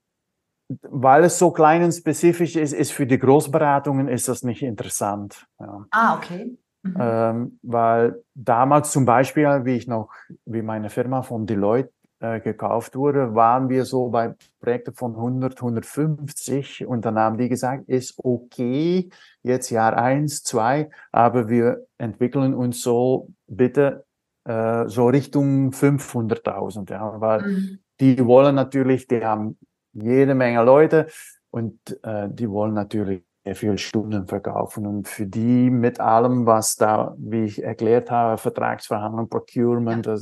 weil 0.81 1.23
es 1.23 1.37
so 1.37 1.51
klein 1.51 1.83
und 1.83 1.91
spezifisch 1.91 2.55
ist, 2.55 2.73
ist 2.73 2.91
für 2.91 3.05
die 3.05 3.19
Großberatungen 3.19 4.07
ist 4.07 4.27
das 4.27 4.43
nicht 4.43 4.63
interessant. 4.63 5.45
Ja. 5.59 5.85
Ah, 5.91 6.17
okay. 6.17 6.57
Mhm. 6.83 6.97
Ähm, 6.99 7.59
weil 7.61 8.23
damals 8.33 8.91
zum 8.91 9.05
Beispiel, 9.05 9.47
wie 9.63 9.75
ich 9.75 9.87
noch, 9.87 10.09
wie 10.45 10.61
meine 10.61 10.89
Firma 10.89 11.21
von 11.21 11.45
Deloitte 11.45 11.93
äh, 12.19 12.39
gekauft 12.39 12.95
wurde, 12.95 13.35
waren 13.35 13.69
wir 13.69 13.85
so 13.85 14.09
bei 14.09 14.33
Projekten 14.59 14.93
von 14.93 15.15
100, 15.15 15.57
150 15.57 16.85
und 16.85 17.05
dann 17.05 17.19
haben 17.19 17.37
die 17.37 17.49
gesagt, 17.49 17.87
ist 17.87 18.15
okay, 18.17 19.09
jetzt 19.43 19.69
Jahr 19.69 19.97
eins, 19.97 20.43
zwei, 20.43 20.89
aber 21.11 21.49
wir 21.49 21.85
entwickeln 21.97 22.53
uns 22.53 22.81
so, 22.81 23.29
bitte 23.47 24.05
äh, 24.45 24.87
so 24.87 25.07
Richtung 25.07 25.71
500.000, 25.71 26.91
ja, 26.91 27.19
weil 27.19 27.41
mhm. 27.41 27.79
die 27.99 28.25
wollen 28.25 28.55
natürlich, 28.55 29.07
die 29.07 29.23
haben 29.23 29.57
jede 29.93 30.35
Menge 30.35 30.63
Leute 30.63 31.07
und 31.51 31.77
äh, 32.03 32.27
die 32.29 32.49
wollen 32.49 32.73
natürlich 32.73 33.23
sehr 33.43 33.55
viele 33.55 33.77
Stunden 33.77 34.25
verkaufen 34.25 34.87
und 34.87 35.07
für 35.07 35.25
die 35.25 35.69
mit 35.69 35.99
allem, 35.99 36.45
was 36.45 36.75
da, 36.75 37.13
wie 37.17 37.43
ich 37.43 37.61
erklärt 37.61 38.09
habe, 38.09 38.37
Vertragsverhandlungen, 38.37 39.29
Procurement, 39.29 40.05
ja, 40.05 40.15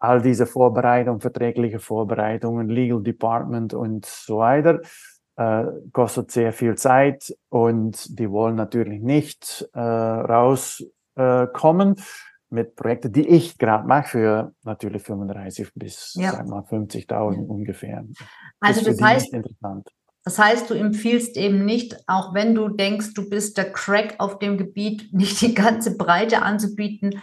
all 0.00 0.20
diese 0.20 0.44
Vorbereitungen, 0.44 1.20
verträgliche 1.20 1.78
Vorbereitungen, 1.78 2.68
Legal 2.68 3.00
Department 3.02 3.74
und 3.74 4.06
so 4.06 4.38
weiter, 4.38 4.80
äh, 5.36 5.66
kostet 5.92 6.32
sehr 6.32 6.52
viel 6.52 6.74
Zeit 6.74 7.32
und 7.48 8.18
die 8.18 8.28
wollen 8.28 8.56
natürlich 8.56 9.00
nicht 9.00 9.68
äh, 9.72 9.80
rauskommen. 9.80 10.88
Äh, 11.94 12.02
mit 12.50 12.76
Projekten, 12.76 13.12
die 13.12 13.26
ich 13.28 13.58
gerade 13.58 13.86
mache, 13.86 14.08
für 14.08 14.52
natürlich 14.64 15.02
35 15.02 15.72
bis 15.74 16.14
ja. 16.14 16.32
50.000 16.32 17.08
ja. 17.10 17.20
ungefähr. 17.20 18.04
Also 18.60 18.84
das, 18.84 18.96
das 18.96 19.06
heißt, 19.06 19.36
das 20.24 20.38
heißt, 20.38 20.70
du 20.70 20.74
empfiehlst 20.74 21.36
eben 21.36 21.64
nicht, 21.64 21.96
auch 22.06 22.34
wenn 22.34 22.54
du 22.54 22.68
denkst, 22.68 23.14
du 23.14 23.28
bist 23.28 23.56
der 23.56 23.72
Crack 23.72 24.16
auf 24.18 24.38
dem 24.38 24.58
Gebiet, 24.58 25.08
nicht 25.12 25.40
die 25.40 25.54
ganze 25.54 25.96
Breite 25.96 26.42
anzubieten, 26.42 27.20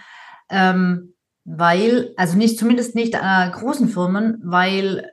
ähm, 0.50 1.14
weil, 1.44 2.14
also 2.18 2.38
nicht, 2.38 2.58
zumindest 2.58 2.96
nicht 2.96 3.14
äh, 3.14 3.50
großen 3.52 3.90
Firmen, 3.90 4.42
weil 4.44 5.12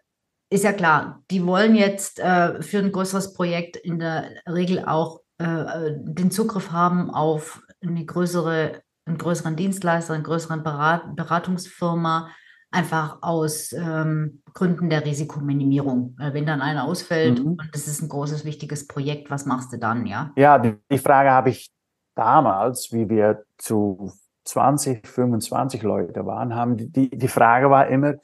ist 0.51 0.65
ja 0.65 0.73
klar, 0.73 1.23
die 1.31 1.47
wollen 1.47 1.75
jetzt 1.75 2.19
äh, 2.19 2.61
für 2.61 2.79
ein 2.79 2.93
größeres 2.93 3.33
Projekt 3.33 3.77
in 3.77 3.99
der 3.99 4.31
Regel 4.47 4.85
auch 4.85 5.21
äh, 5.39 5.93
den 5.97 6.31
Zugriff 6.31 6.71
haben 6.73 7.11
auf 7.11 7.63
eine 7.81 8.05
größere, 8.05 8.83
einen 9.05 9.19
größeren 9.19 9.57
Dienstleister, 9.57 10.15
eine 10.15 10.23
größere 10.23 10.59
Berat 10.59 11.17
Beratungsfirma, 11.17 12.29
einfach 12.71 13.19
aus 13.21 13.73
ähm, 13.73 14.43
Gründen 14.55 14.89
der 14.91 15.05
Risikominimierung. 15.05 16.17
Äh, 16.19 16.33
wenn 16.33 16.47
dann 16.47 16.63
einer 16.63 16.85
ausfällt 16.85 17.41
mhm. 17.41 17.53
und 17.53 17.71
das 17.73 17.87
ist 17.87 18.03
ein 18.03 18.09
großes, 18.09 18.45
wichtiges 18.45 18.87
Projekt, 18.87 19.31
was 19.31 19.47
machst 19.47 19.73
du 19.73 19.79
dann, 19.79 20.07
ja? 20.07 20.33
Ja, 20.37 20.59
die, 20.59 20.77
die 20.91 20.99
Frage 20.99 21.31
habe 21.31 21.51
ich 21.51 21.71
damals, 22.15 22.93
wie 22.93 23.09
wir 23.09 23.45
zu 23.59 24.13
20, 24.45 25.07
25 25.07 25.83
Leute 25.83 26.27
waren, 26.27 26.55
haben 26.55 26.77
die, 26.77 27.11
die 27.11 27.29
Frage 27.29 27.71
war 27.71 27.87
immer, 27.89 28.15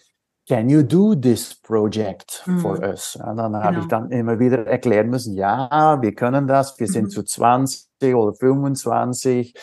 can 0.49 0.69
you 0.69 0.83
do 0.83 1.15
this 1.15 1.55
project 1.55 2.43
mhm. 2.47 2.59
for 2.59 2.81
us? 2.81 3.17
Und 3.17 3.37
dann 3.37 3.53
genau. 3.53 3.65
habe 3.65 3.79
ich 3.81 3.87
dann 3.87 4.11
immer 4.11 4.39
wieder 4.39 4.67
erklären 4.67 5.11
müssen, 5.11 5.35
ja, 5.35 5.99
wir 6.01 6.15
können 6.15 6.47
das, 6.47 6.79
wir 6.81 6.89
mhm. 6.89 6.93
sind 6.93 7.13
zu 7.13 7.23
20 7.23 8.15
oder 8.15 8.35
25. 8.35 9.55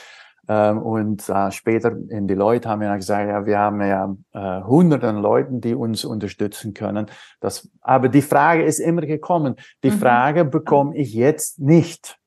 Ähm, 0.47 0.77
und 0.79 1.27
äh, 1.27 1.51
später 1.51 1.95
in 2.09 2.27
die 2.27 2.35
Leute 2.35 2.69
haben 2.69 2.81
wir 2.81 2.95
gesagt, 2.95 3.29
ja, 3.29 3.45
wir 3.45 3.57
haben 3.57 3.81
ja 3.81 4.15
äh, 4.33 4.63
hunderten 4.63 5.17
Leuten, 5.17 5.61
die 5.61 5.73
uns 5.73 6.05
unterstützen 6.05 6.73
können. 6.73 7.07
Das, 7.39 7.69
aber 7.81 8.09
die 8.09 8.21
Frage 8.21 8.63
ist 8.63 8.79
immer 8.79 9.01
gekommen. 9.01 9.55
Die 9.83 9.91
mhm. 9.91 9.99
Frage 9.99 10.45
bekomme 10.45 10.95
ich 10.95 11.13
jetzt 11.13 11.59
nicht, 11.59 12.19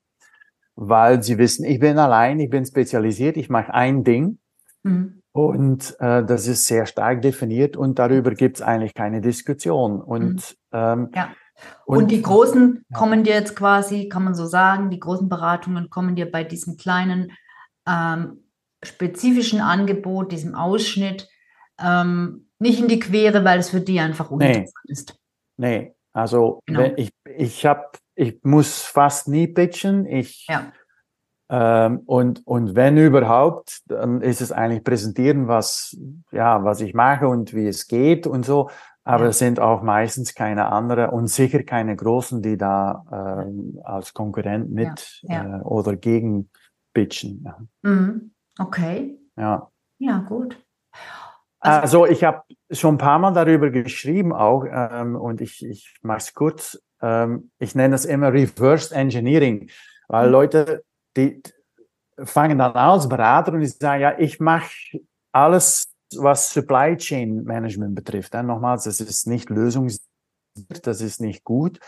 weil 0.74 1.22
sie 1.22 1.38
wissen, 1.38 1.64
ich 1.64 1.78
bin 1.78 1.98
allein, 1.98 2.40
ich 2.40 2.50
bin 2.50 2.64
spezialisiert, 2.64 3.36
ich 3.36 3.48
mache 3.48 3.72
ein 3.72 4.02
Ding. 4.04 4.38
Mhm. 4.82 5.22
Und 5.32 5.94
äh, 6.00 6.24
das 6.24 6.48
ist 6.48 6.66
sehr 6.66 6.86
stark 6.86 7.22
definiert 7.22 7.76
und 7.76 8.00
darüber 8.00 8.32
gibt 8.32 8.56
es 8.56 8.62
eigentlich 8.62 8.94
keine 8.94 9.20
Diskussion. 9.20 10.00
Und, 10.00 10.56
mhm. 10.72 10.78
ähm, 10.78 11.08
ja. 11.14 11.30
und, 11.86 11.98
und, 11.98 12.10
die 12.10 12.22
großen 12.22 12.84
kommen 12.92 13.22
dir 13.22 13.34
jetzt 13.34 13.54
quasi, 13.54 14.08
kann 14.08 14.24
man 14.24 14.34
so 14.34 14.46
sagen, 14.46 14.90
die 14.90 14.98
großen 14.98 15.28
Beratungen 15.28 15.90
kommen 15.90 16.16
dir 16.16 16.28
bei 16.28 16.42
diesem 16.42 16.76
kleinen 16.76 17.30
ähm, 17.88 18.44
spezifischen 18.82 19.60
Angebot, 19.60 20.32
diesem 20.32 20.54
Ausschnitt, 20.54 21.28
ähm, 21.80 22.48
nicht 22.58 22.80
in 22.80 22.88
die 22.88 22.98
Quere, 22.98 23.44
weil 23.44 23.58
es 23.58 23.70
für 23.70 23.80
die 23.80 24.00
einfach 24.00 24.30
uninteressant 24.30 24.74
nee. 24.84 24.92
ist. 24.92 25.18
Nee, 25.56 25.94
also 26.12 26.60
genau. 26.66 26.92
ich, 26.96 27.10
ich, 27.36 27.66
hab, 27.66 27.98
ich 28.14 28.38
muss 28.42 28.82
fast 28.82 29.28
nie 29.28 29.46
pitchen. 29.46 30.06
Ich, 30.06 30.46
ja. 30.48 30.72
Ähm, 31.50 32.00
und, 32.04 32.46
und 32.46 32.74
wenn 32.76 32.96
überhaupt, 32.98 33.80
dann 33.86 34.20
ist 34.20 34.40
es 34.40 34.52
eigentlich 34.52 34.84
präsentieren, 34.84 35.48
was, 35.48 35.96
ja, 36.30 36.62
was 36.62 36.80
ich 36.80 36.94
mache 36.94 37.26
und 37.26 37.54
wie 37.54 37.66
es 37.66 37.86
geht 37.86 38.26
und 38.26 38.44
so. 38.44 38.70
Aber 39.04 39.24
ja. 39.24 39.30
es 39.30 39.38
sind 39.38 39.58
auch 39.58 39.82
meistens 39.82 40.34
keine 40.34 40.66
andere 40.70 41.10
und 41.10 41.28
sicher 41.28 41.62
keine 41.62 41.96
großen, 41.96 42.42
die 42.42 42.58
da 42.58 43.46
äh, 43.46 43.80
als 43.82 44.12
Konkurrent 44.12 44.70
mit 44.70 45.22
ja. 45.22 45.60
Äh, 45.60 45.62
oder 45.62 45.96
gegen 45.96 46.50
pitchen. 46.98 47.48
Mhm. 47.82 48.32
Okay. 48.58 49.16
Ja. 49.36 49.70
Ja, 49.98 50.18
gut. 50.18 50.58
Also, 51.60 52.04
also 52.04 52.06
ich 52.06 52.24
habe 52.24 52.42
schon 52.70 52.94
ein 52.94 52.98
paar 52.98 53.18
Mal 53.20 53.32
darüber 53.32 53.70
geschrieben 53.70 54.32
auch 54.32 54.64
ähm, 54.68 55.14
und 55.14 55.40
ich, 55.40 55.64
ich 55.64 55.96
mache 56.02 56.18
es 56.18 56.34
kurz. 56.34 56.82
Ähm, 57.00 57.50
ich 57.58 57.76
nenne 57.76 57.92
das 57.92 58.04
immer 58.04 58.32
Reverse 58.32 58.92
Engineering, 58.92 59.70
weil 60.08 60.26
mhm. 60.26 60.32
Leute 60.32 60.84
die 61.16 61.40
fangen 62.24 62.58
dann 62.58 62.72
an 62.72 62.90
als 62.90 63.08
Berater 63.08 63.52
und 63.52 63.60
die 63.60 63.66
sagen, 63.66 64.02
ja, 64.02 64.18
ich 64.18 64.40
mache 64.40 64.70
alles, 65.32 65.92
was 66.16 66.50
Supply 66.50 66.96
Chain 66.96 67.44
Management 67.44 67.94
betrifft. 67.94 68.34
Ja, 68.34 68.42
nochmals, 68.42 68.84
das 68.84 69.00
ist 69.00 69.28
nicht 69.28 69.50
lösungs, 69.50 70.04
das 70.82 71.00
ist 71.00 71.20
nicht 71.20 71.44
gut. 71.44 71.78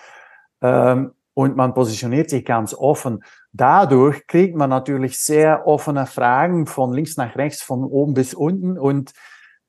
Ähm, 0.62 1.12
und 1.40 1.56
man 1.56 1.72
positioniert 1.72 2.28
sich 2.28 2.44
ganz 2.44 2.74
offen. 2.74 3.24
Dadurch 3.52 4.26
kriegt 4.26 4.54
man 4.54 4.68
natürlich 4.68 5.18
sehr 5.18 5.66
offene 5.66 6.04
Fragen 6.04 6.66
von 6.66 6.92
links 6.92 7.16
nach 7.16 7.34
rechts, 7.34 7.62
von 7.62 7.82
oben 7.82 8.12
bis 8.12 8.34
unten 8.34 8.76
und 8.78 9.14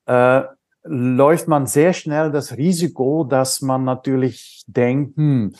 äh, 0.05 0.41
läuft 0.83 1.47
man 1.47 1.67
sehr 1.67 1.93
schnell 1.93 2.29
das 2.29 2.57
Risiko, 2.57 3.23
dass 3.23 3.61
man 3.61 3.85
natürlich 3.85 4.65
denkt, 4.67 5.15
hm, 5.15 5.53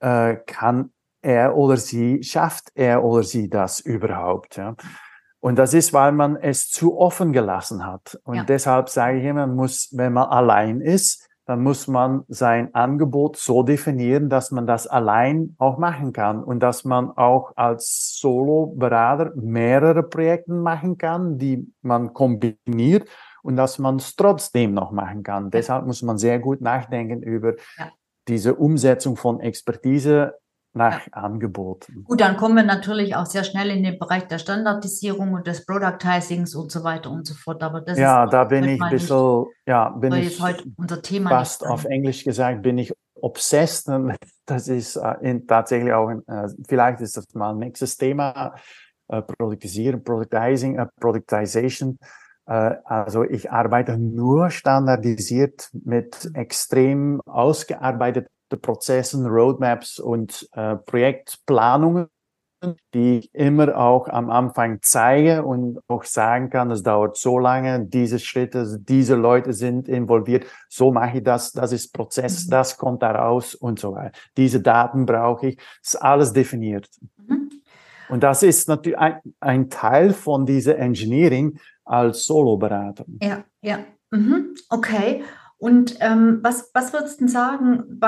äh, 0.00 0.38
kann 0.44 0.90
er 1.22 1.56
oder 1.56 1.76
sie, 1.76 2.24
schafft 2.24 2.72
er 2.74 3.04
oder 3.04 3.22
sie 3.22 3.48
das 3.48 3.78
überhaupt? 3.78 4.56
Ja? 4.56 4.74
Und 5.38 5.56
das 5.56 5.72
ist, 5.72 5.92
weil 5.92 6.10
man 6.10 6.34
es 6.34 6.68
zu 6.68 6.98
offen 6.98 7.32
gelassen 7.32 7.86
hat. 7.86 8.18
Und 8.24 8.38
ja. 8.38 8.42
deshalb 8.44 8.88
sage 8.88 9.18
ich 9.18 9.24
immer, 9.24 9.46
man 9.46 9.54
muss, 9.54 9.90
wenn 9.92 10.14
man 10.14 10.24
allein 10.30 10.80
ist, 10.80 11.28
dann 11.46 11.62
muss 11.62 11.86
man 11.88 12.24
sein 12.28 12.74
Angebot 12.74 13.36
so 13.36 13.62
definieren, 13.62 14.30
dass 14.30 14.50
man 14.50 14.66
das 14.66 14.86
allein 14.86 15.54
auch 15.58 15.76
machen 15.76 16.12
kann 16.12 16.42
und 16.42 16.60
dass 16.60 16.84
man 16.84 17.10
auch 17.10 17.52
als 17.56 18.16
Solo-Berater 18.18 19.32
mehrere 19.36 20.02
Projekte 20.02 20.52
machen 20.52 20.96
kann, 20.96 21.38
die 21.38 21.70
man 21.82 22.14
kombiniert 22.14 23.08
und 23.42 23.56
dass 23.56 23.78
man 23.78 23.96
es 23.96 24.16
trotzdem 24.16 24.72
noch 24.72 24.90
machen 24.90 25.22
kann. 25.22 25.50
Deshalb 25.50 25.86
muss 25.86 26.02
man 26.02 26.16
sehr 26.16 26.38
gut 26.38 26.62
nachdenken 26.62 27.22
über 27.22 27.54
ja. 27.78 27.92
diese 28.26 28.54
Umsetzung 28.54 29.16
von 29.16 29.40
Expertise 29.40 30.34
nach 30.74 31.06
ja. 31.06 31.12
Angeboten. 31.12 32.04
Gut, 32.04 32.20
dann 32.20 32.36
kommen 32.36 32.56
wir 32.56 32.64
natürlich 32.64 33.14
auch 33.14 33.26
sehr 33.26 33.44
schnell 33.44 33.70
in 33.70 33.82
den 33.82 33.98
Bereich 33.98 34.26
der 34.26 34.38
Standardisierung 34.38 35.32
und 35.32 35.46
des 35.46 35.64
Productizings 35.64 36.54
und 36.54 36.70
so 36.72 36.82
weiter 36.82 37.10
und 37.10 37.26
so 37.26 37.34
fort. 37.34 37.62
Aber 37.62 37.80
das 37.80 37.98
ja, 37.98 38.26
da 38.26 38.44
bin 38.44 38.64
ich 38.64 38.82
ein 38.82 38.90
bisschen, 38.90 39.46
ja, 39.66 39.90
bin 39.90 40.12
ich 40.14 40.40
heute 40.40 40.64
unser 40.76 41.00
Thema 41.00 41.30
fast 41.30 41.64
auf 41.64 41.84
Englisch 41.84 42.24
gesagt, 42.24 42.62
bin 42.62 42.78
ich 42.78 42.92
obsessed. 43.14 43.88
Das 44.46 44.68
ist 44.68 44.96
äh, 44.96 45.14
in, 45.22 45.46
tatsächlich 45.46 45.94
auch, 45.94 46.10
äh, 46.10 46.48
vielleicht 46.68 47.00
ist 47.00 47.16
das 47.16 47.24
mal 47.32 47.52
ein 47.52 47.58
nächstes 47.58 47.96
Thema, 47.96 48.54
äh, 49.08 49.22
Productisieren, 49.22 50.04
Productizing, 50.04 50.78
äh, 50.78 50.86
Productization. 51.00 51.98
Äh, 52.46 52.74
also 52.84 53.22
ich 53.24 53.50
arbeite 53.50 53.96
nur 53.96 54.50
standardisiert 54.50 55.70
mit 55.72 56.30
extrem 56.34 57.22
ausgearbeiteten 57.22 58.28
Prozessen, 58.56 59.26
Roadmaps 59.26 59.98
und 59.98 60.48
äh, 60.52 60.76
Projektplanungen, 60.76 62.08
die 62.94 63.18
ich 63.18 63.34
immer 63.34 63.76
auch 63.76 64.08
am 64.08 64.30
Anfang 64.30 64.78
zeige 64.82 65.44
und 65.44 65.80
auch 65.88 66.04
sagen 66.04 66.50
kann, 66.50 66.70
es 66.70 66.82
dauert 66.82 67.16
so 67.16 67.38
lange, 67.38 67.84
diese 67.84 68.18
Schritte, 68.18 68.78
diese 68.80 69.16
Leute 69.16 69.52
sind 69.52 69.88
involviert, 69.88 70.46
so 70.68 70.90
mache 70.92 71.18
ich 71.18 71.24
das, 71.24 71.52
das 71.52 71.72
ist 71.72 71.92
Prozess, 71.92 72.46
mhm. 72.46 72.50
das 72.50 72.78
kommt 72.78 73.02
daraus 73.02 73.54
und 73.54 73.78
so 73.78 73.94
weiter. 73.94 74.12
Diese 74.36 74.60
Daten 74.60 75.06
brauche 75.06 75.48
ich, 75.48 75.58
ist 75.82 76.00
alles 76.00 76.32
definiert. 76.32 76.88
Mhm. 77.16 77.50
Und 78.08 78.22
das 78.22 78.42
ist 78.42 78.68
natürlich 78.68 78.98
ein, 78.98 79.20
ein 79.40 79.70
Teil 79.70 80.12
von 80.12 80.46
dieser 80.46 80.78
Engineering 80.78 81.58
als 81.84 82.24
Solo-Berater. 82.24 83.04
Ja, 83.22 83.44
ja. 83.62 83.78
Mhm. 84.10 84.54
Okay. 84.70 85.24
Und 85.64 85.96
ähm, 86.00 86.40
was, 86.42 86.70
was 86.74 86.92
würdest 86.92 87.22
du 87.22 87.26
sagen, 87.26 87.98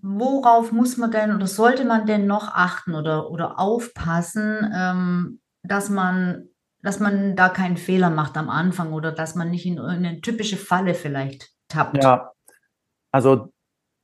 worauf 0.00 0.72
muss 0.72 0.96
man 0.96 1.10
denn 1.10 1.34
oder 1.34 1.46
sollte 1.46 1.84
man 1.84 2.06
denn 2.06 2.26
noch 2.26 2.54
achten 2.54 2.94
oder, 2.94 3.30
oder 3.30 3.58
aufpassen, 3.58 4.72
ähm, 4.74 5.40
dass, 5.62 5.90
man, 5.90 6.48
dass 6.80 6.98
man 6.98 7.36
da 7.36 7.50
keinen 7.50 7.76
Fehler 7.76 8.08
macht 8.08 8.38
am 8.38 8.48
Anfang 8.48 8.94
oder 8.94 9.12
dass 9.12 9.34
man 9.34 9.50
nicht 9.50 9.66
in 9.66 9.78
eine 9.78 10.22
typische 10.22 10.56
Falle 10.56 10.94
vielleicht 10.94 11.50
tappt? 11.68 12.02
Ja, 12.02 12.32
also 13.12 13.52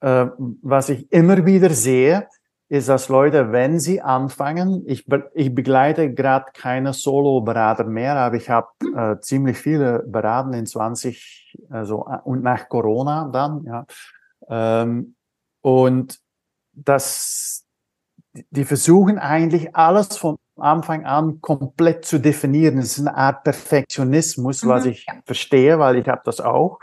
äh, 0.01 0.27
was 0.37 0.91
ich 0.91 1.11
immer 1.11 1.47
wieder 1.47 1.71
sehe, 1.71 2.29
ist, 2.69 2.89
dass 2.89 3.09
Leute, 3.09 3.53
wenn 3.53 3.79
sie 3.79 4.01
anfangen, 4.01 4.83
ich, 4.87 5.07
ich 5.35 5.55
begleite 5.55 6.13
gerade 6.13 6.47
keine 6.53 6.93
Solo-Berater 6.93 7.85
mehr, 7.85 8.17
aber 8.17 8.37
ich 8.37 8.51
habe 8.51 8.69
äh, 8.97 9.21
ziemlich 9.21 9.57
viele 9.57 10.03
Berater 10.07 10.53
in 10.53 10.67
20, 10.67 11.59
also 11.71 12.07
und 12.25 12.43
nach 12.43 12.69
Corona 12.69 13.29
dann, 13.33 13.65
ja. 13.65 13.87
Ähm, 14.49 15.15
und 15.61 16.19
das, 16.73 17.65
die 18.33 18.65
versuchen 18.65 19.19
eigentlich 19.19 19.75
alles 19.75 20.17
von 20.17 20.37
Anfang 20.57 21.05
an 21.05 21.41
komplett 21.41 22.05
zu 22.05 22.19
definieren. 22.19 22.79
Es 22.79 22.99
ist 22.99 23.07
eine 23.07 23.17
Art 23.17 23.45
Perfektionismus, 23.45 24.63
mhm, 24.63 24.69
was 24.69 24.87
ich 24.87 25.07
verstehe, 25.25 25.79
weil 25.79 25.97
ich 25.97 26.09
habe 26.09 26.23
das 26.25 26.41
auch. 26.41 26.81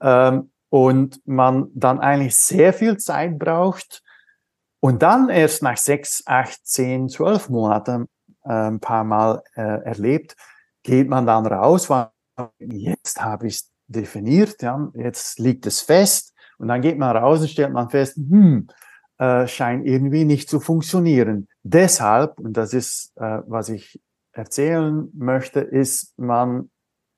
Ähm, 0.00 0.50
und 0.68 1.20
man 1.26 1.68
dann 1.74 2.00
eigentlich 2.00 2.36
sehr 2.36 2.72
viel 2.72 2.96
Zeit 2.96 3.38
braucht, 3.38 4.02
und 4.86 5.02
dann 5.02 5.30
erst 5.30 5.64
nach 5.64 5.78
sechs, 5.78 6.22
acht, 6.26 6.64
zehn, 6.64 7.08
zwölf 7.08 7.48
Monaten 7.48 8.06
äh, 8.44 8.52
ein 8.52 8.78
paar 8.78 9.02
Mal 9.02 9.42
äh, 9.56 9.82
erlebt, 9.82 10.36
geht 10.84 11.08
man 11.08 11.26
dann 11.26 11.44
raus, 11.44 11.90
weil 11.90 12.10
jetzt 12.60 13.20
habe 13.20 13.48
ich 13.48 13.54
es 13.56 13.72
definiert, 13.88 14.62
ja, 14.62 14.88
jetzt 14.94 15.40
liegt 15.40 15.66
es 15.66 15.80
fest. 15.80 16.34
Und 16.58 16.68
dann 16.68 16.82
geht 16.82 16.98
man 16.98 17.16
raus 17.16 17.40
und 17.40 17.48
stellt 17.48 17.72
man 17.72 17.90
fest, 17.90 18.14
hm, 18.14 18.68
äh, 19.18 19.48
scheint 19.48 19.84
irgendwie 19.84 20.24
nicht 20.24 20.48
zu 20.48 20.60
funktionieren. 20.60 21.48
Deshalb, 21.64 22.38
und 22.38 22.56
das 22.56 22.72
ist, 22.72 23.10
äh, 23.16 23.40
was 23.44 23.70
ich 23.70 24.00
erzählen 24.30 25.08
möchte, 25.14 25.62
ist, 25.62 26.16
man 26.16 26.70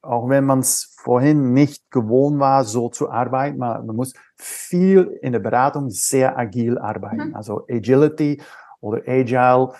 auch 0.08 0.28
wenn 0.28 0.44
man 0.44 0.60
es 0.60 0.94
vorhin 0.96 1.52
nicht 1.52 1.90
gewohnt 1.90 2.40
war, 2.40 2.64
so 2.64 2.88
zu 2.88 3.10
arbeiten, 3.10 3.58
man, 3.58 3.86
man 3.86 3.94
muss 3.94 4.14
viel 4.36 5.18
in 5.20 5.32
der 5.32 5.38
Beratung 5.38 5.90
sehr 5.90 6.38
agil 6.38 6.78
arbeiten. 6.78 7.28
Mhm. 7.28 7.36
Also 7.36 7.66
Agility 7.68 8.40
oder 8.80 9.02
Agile 9.06 9.74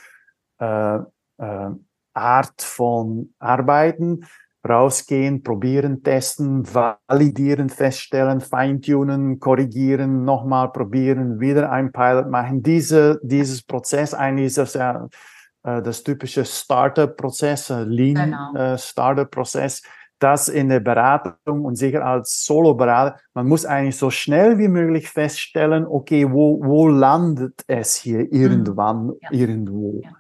äh, 0.61 0.99
äh, 1.39 1.71
Art 2.13 2.63
von 2.63 3.33
Arbeiten 3.39 4.27
rausgehen, 4.69 5.43
probieren, 5.43 6.03
testen, 6.03 6.67
validieren, 6.75 7.71
feststellen, 7.71 8.41
feintunen, 8.41 9.39
korrigieren, 9.39 10.25
nochmal 10.25 10.73
probieren, 10.73 11.41
wieder 11.41 11.71
ein 11.71 11.93
Pilot 11.93 12.29
machen. 12.29 12.63
Diese, 12.63 13.19
dieses 13.23 13.63
Prozess 13.63 14.13
eigentlich 14.13 14.49
ist 14.49 14.59
das 14.59 14.75
ja 14.75 15.09
das 15.63 16.03
typische 16.03 16.45
Startup-Prozess, 16.45 17.71
äh, 17.71 17.85
Lean 17.85 18.31
genau. 18.31 18.55
äh, 18.55 18.77
Startup-Prozess. 18.79 19.83
Das 20.19 20.49
in 20.49 20.69
der 20.69 20.81
Beratung 20.81 21.65
und 21.65 21.77
sicher 21.77 22.05
als 22.05 22.45
Solo-Berater, 22.45 23.21
man 23.35 23.47
muss 23.47 23.65
eigentlich 23.65 23.97
so 23.97 24.11
schnell 24.11 24.59
wie 24.59 24.69
möglich 24.69 25.09
feststellen, 25.09 25.87
okay, 25.87 26.31
wo, 26.31 26.61
wo 26.65 26.89
landet 26.89 27.63
es 27.67 27.95
hier 27.95 28.21
mhm. 28.21 28.29
irgendwann, 28.31 29.13
ja. 29.21 29.31
irgendwo. 29.31 30.01
Ja. 30.03 30.11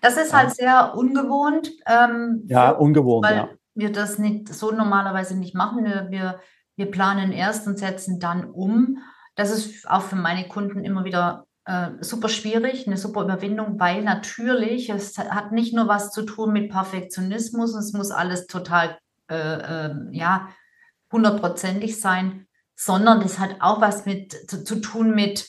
Das 0.00 0.16
ist 0.16 0.32
halt 0.32 0.54
sehr 0.54 0.94
ungewohnt. 0.96 1.70
Ähm, 1.86 2.44
ja, 2.46 2.70
ungewohnt, 2.70 3.26
weil 3.26 3.36
ja. 3.36 3.48
wir 3.74 3.92
das 3.92 4.18
nicht 4.18 4.52
so 4.52 4.70
normalerweise 4.70 5.38
nicht 5.38 5.54
machen. 5.54 5.84
Wir, 5.84 6.06
wir, 6.10 6.40
wir 6.76 6.90
planen 6.90 7.32
erst 7.32 7.66
und 7.66 7.78
setzen 7.78 8.18
dann 8.18 8.44
um. 8.44 8.98
Das 9.34 9.50
ist 9.50 9.88
auch 9.88 10.02
für 10.02 10.16
meine 10.16 10.48
Kunden 10.48 10.84
immer 10.84 11.04
wieder 11.04 11.46
äh, 11.64 11.90
super 12.00 12.28
schwierig, 12.28 12.86
eine 12.86 12.96
super 12.96 13.22
Überwindung, 13.22 13.78
weil 13.78 14.02
natürlich 14.02 14.90
es 14.90 15.16
hat 15.16 15.52
nicht 15.52 15.74
nur 15.74 15.88
was 15.88 16.10
zu 16.10 16.22
tun 16.22 16.52
mit 16.52 16.70
Perfektionismus, 16.70 17.74
es 17.74 17.92
muss 17.92 18.10
alles 18.10 18.46
total 18.46 18.98
äh, 19.32 19.86
äh, 19.86 19.94
ja 20.12 20.48
hundertprozentig 21.10 22.00
sein, 22.00 22.46
sondern 22.74 23.20
es 23.22 23.38
hat 23.38 23.56
auch 23.60 23.80
was 23.80 24.06
mit 24.06 24.32
zu, 24.50 24.64
zu, 24.64 24.80
tun 24.80 25.14
mit, 25.14 25.46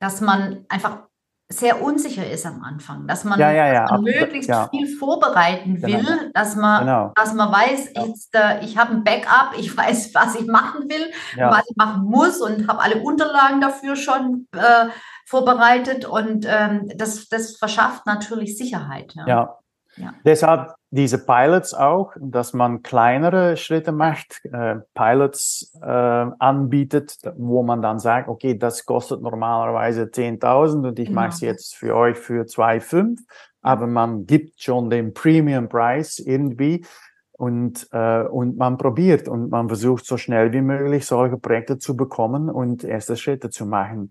dass 0.00 0.20
man 0.20 0.64
einfach 0.68 1.08
sehr 1.50 1.82
unsicher 1.82 2.28
ist 2.30 2.44
am 2.44 2.62
Anfang, 2.62 3.06
dass 3.06 3.24
man, 3.24 3.40
ja, 3.40 3.50
ja, 3.50 3.72
ja. 3.72 3.82
Dass 3.82 3.90
man 3.92 4.02
möglichst 4.02 4.50
viel 4.70 4.86
vorbereiten 4.98 5.80
will, 5.82 5.96
genau. 5.96 6.30
dass 6.34 6.56
man, 6.56 6.80
genau. 6.80 7.12
dass 7.14 7.32
man 7.32 7.50
weiß, 7.50 7.92
jetzt, 7.96 8.34
äh, 8.34 8.62
ich 8.62 8.76
habe 8.76 8.92
ein 8.92 9.04
Backup, 9.04 9.54
ich 9.58 9.74
weiß, 9.76 10.14
was 10.14 10.34
ich 10.34 10.46
machen 10.46 10.88
will, 10.88 11.10
was 11.36 11.64
ich 11.68 11.76
machen 11.76 12.04
muss 12.04 12.40
und 12.40 12.68
habe 12.68 12.80
alle 12.82 13.02
Unterlagen 13.02 13.60
dafür 13.60 13.96
schon 13.96 14.46
äh, 14.52 14.88
vorbereitet 15.26 16.04
und 16.04 16.46
ähm, 16.48 16.90
das, 16.96 17.28
das 17.28 17.56
verschafft 17.56 18.06
natürlich 18.06 18.56
Sicherheit. 18.56 19.14
Ja. 19.26 19.58
Ja. 19.98 20.14
Deshalb 20.24 20.74
diese 20.90 21.18
Pilots 21.18 21.74
auch, 21.74 22.12
dass 22.18 22.54
man 22.54 22.82
kleinere 22.82 23.56
Schritte 23.56 23.92
macht, 23.92 24.40
äh, 24.44 24.76
Pilots 24.94 25.76
äh, 25.82 25.86
anbietet, 25.86 27.18
wo 27.36 27.62
man 27.62 27.82
dann 27.82 27.98
sagt, 27.98 28.28
okay, 28.28 28.56
das 28.56 28.86
kostet 28.86 29.20
normalerweise 29.20 30.04
10.000 30.04 30.88
und 30.88 30.98
ich 30.98 31.08
genau. 31.08 31.20
mache 31.20 31.30
es 31.30 31.40
jetzt 31.40 31.76
für 31.76 31.94
euch 31.94 32.16
für 32.16 32.44
2,5, 32.44 33.18
aber 33.60 33.86
man 33.86 34.26
gibt 34.26 34.62
schon 34.62 34.88
den 34.88 35.12
Premium-Preis 35.12 36.18
irgendwie 36.20 36.86
und, 37.32 37.86
äh, 37.92 38.22
und 38.22 38.56
man 38.56 38.78
probiert 38.78 39.28
und 39.28 39.50
man 39.50 39.68
versucht 39.68 40.06
so 40.06 40.16
schnell 40.16 40.52
wie 40.52 40.62
möglich 40.62 41.06
solche 41.06 41.36
Projekte 41.36 41.78
zu 41.78 41.96
bekommen 41.96 42.48
und 42.48 42.82
erste 42.82 43.16
Schritte 43.16 43.50
zu 43.50 43.66
machen. 43.66 44.10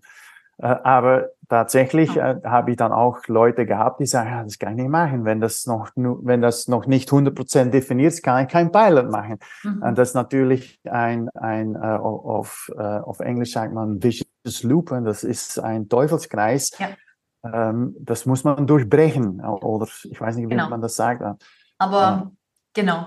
Äh, 0.60 0.66
aber 0.66 1.30
tatsächlich 1.48 2.16
äh, 2.16 2.36
habe 2.44 2.72
ich 2.72 2.76
dann 2.76 2.92
auch 2.92 3.26
Leute 3.26 3.64
gehabt, 3.64 4.00
die 4.00 4.06
sagen, 4.06 4.30
ja, 4.30 4.42
das 4.42 4.58
kann 4.58 4.76
ich 4.76 4.82
nicht 4.82 4.90
machen. 4.90 5.24
Wenn 5.24 5.40
das 5.40 5.66
noch, 5.66 5.90
wenn 5.94 6.42
das 6.42 6.68
noch 6.68 6.86
nicht 6.86 7.10
100% 7.10 7.70
definiert 7.70 8.12
ist, 8.12 8.22
kann 8.22 8.44
ich 8.44 8.50
kein 8.50 8.72
Pilot 8.72 9.10
machen. 9.10 9.38
Mhm. 9.62 9.82
Und 9.82 9.98
das 9.98 10.10
ist 10.10 10.14
natürlich 10.14 10.80
ein, 10.84 11.28
ein 11.30 11.74
äh, 11.74 11.78
auf, 11.78 12.70
äh, 12.76 12.82
auf 12.82 13.20
Englisch 13.20 13.52
sagt 13.52 13.72
man 13.72 14.02
vicious 14.02 14.62
loop, 14.62 14.90
und 14.90 15.04
das 15.04 15.24
ist 15.24 15.58
ein 15.58 15.88
Teufelskreis. 15.88 16.72
Ja. 16.78 16.88
Ähm, 17.44 17.94
das 18.00 18.26
muss 18.26 18.42
man 18.42 18.66
durchbrechen. 18.66 19.40
Oder 19.40 19.86
ich 20.04 20.20
weiß 20.20 20.36
nicht, 20.36 20.46
wie 20.46 20.50
genau. 20.50 20.68
man 20.68 20.80
das 20.80 20.96
sagt. 20.96 21.22
Aber 21.78 21.98
ja. 21.98 22.30
genau. 22.74 23.06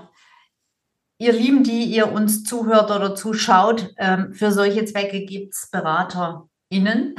Ihr 1.18 1.34
Lieben, 1.34 1.62
die 1.62 1.84
ihr 1.84 2.10
uns 2.10 2.42
zuhört 2.42 2.90
oder 2.90 3.14
zuschaut, 3.14 3.94
ähm, 3.98 4.32
für 4.32 4.50
solche 4.50 4.84
Zwecke 4.86 5.24
gibt 5.24 5.54
es 5.54 5.68
Berater 5.70 6.48
innen, 6.72 7.14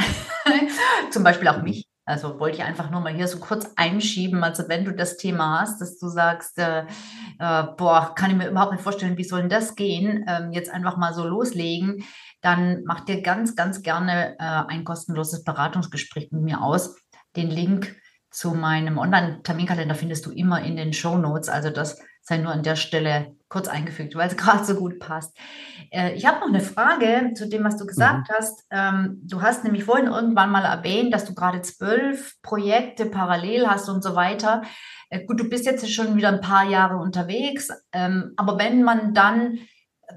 zum 1.12 1.24
Beispiel 1.24 1.48
auch 1.48 1.62
mich. 1.62 1.88
Also 2.06 2.38
wollte 2.40 2.58
ich 2.58 2.64
einfach 2.64 2.90
nur 2.90 3.00
mal 3.00 3.14
hier 3.14 3.30
so 3.30 3.40
kurz 3.40 3.72
einschieben. 3.78 4.44
Also 4.44 4.68
wenn 4.68 4.84
du 4.84 4.92
das 4.94 5.16
Thema 5.16 5.62
hast, 5.62 5.80
dass 5.80 5.98
du 5.98 6.10
sagst, 6.10 6.58
äh, 6.58 6.82
äh, 7.40 7.64
boah, 7.78 8.14
kann 8.14 8.30
ich 8.30 8.36
mir 8.36 8.50
überhaupt 8.50 8.74
nicht 8.74 8.84
vorstellen, 8.84 9.18
wie 9.18 9.24
soll 9.24 9.40
denn 9.40 9.50
das 9.50 9.76
gehen? 9.76 10.26
Ähm, 10.28 10.52
jetzt 10.52 10.70
einfach 10.70 10.98
mal 10.98 11.14
so 11.14 11.26
loslegen, 11.26 12.04
dann 12.42 12.84
mach 12.86 13.02
dir 13.02 13.22
ganz, 13.22 13.56
ganz 13.56 13.82
gerne 13.84 14.36
äh, 14.38 14.64
ein 14.68 14.84
kostenloses 14.84 15.46
Beratungsgespräch 15.46 16.30
mit 16.32 16.42
mir 16.42 16.62
aus. 16.62 16.98
Den 17.38 17.50
Link 17.50 17.96
zu 18.30 18.54
meinem 18.54 18.98
Online-Terminkalender 18.98 19.96
findest 19.96 20.26
du 20.26 20.32
immer 20.32 20.62
in 20.62 20.76
den 20.76 20.92
Show 20.92 21.18
Notes. 21.18 21.48
Also 21.48 21.70
das 21.70 22.02
sei 22.24 22.38
nur 22.38 22.52
an 22.52 22.64
der 22.64 22.76
Stelle 22.76 23.36
kurz 23.50 23.68
eingefügt, 23.68 24.16
weil 24.16 24.30
es 24.30 24.38
gerade 24.38 24.64
so 24.64 24.76
gut 24.76 25.00
passt. 25.00 25.38
Äh, 25.92 26.14
ich 26.14 26.26
habe 26.26 26.40
noch 26.40 26.48
eine 26.48 26.62
Frage 26.62 27.34
zu 27.36 27.48
dem, 27.48 27.64
was 27.64 27.78
du 27.78 27.86
gesagt 27.86 28.30
mhm. 28.30 28.34
hast. 28.36 28.66
Ähm, 28.72 29.22
du 29.24 29.42
hast 29.42 29.64
nämlich 29.64 29.84
vorhin 29.84 30.08
irgendwann 30.08 30.52
mal 30.52 30.66
erwähnt, 30.66 31.14
dass 31.14 31.26
du 31.26 31.36
gerade 31.36 31.62
zwölf 31.62 32.42
Projekte 32.42 33.06
parallel 33.06 33.68
hast 33.68 33.90
und 33.90 34.04
so 34.04 34.16
weiter. 34.16 34.64
Äh, 35.10 35.26
gut, 35.26 35.40
du 35.40 35.50
bist 35.50 35.66
jetzt 35.66 35.88
schon 35.92 36.16
wieder 36.16 36.30
ein 36.30 36.42
paar 36.42 36.68
Jahre 36.68 36.98
unterwegs, 36.98 37.70
ähm, 37.92 38.34
aber 38.38 38.58
wenn 38.58 38.84
man 38.84 39.14
dann 39.14 39.60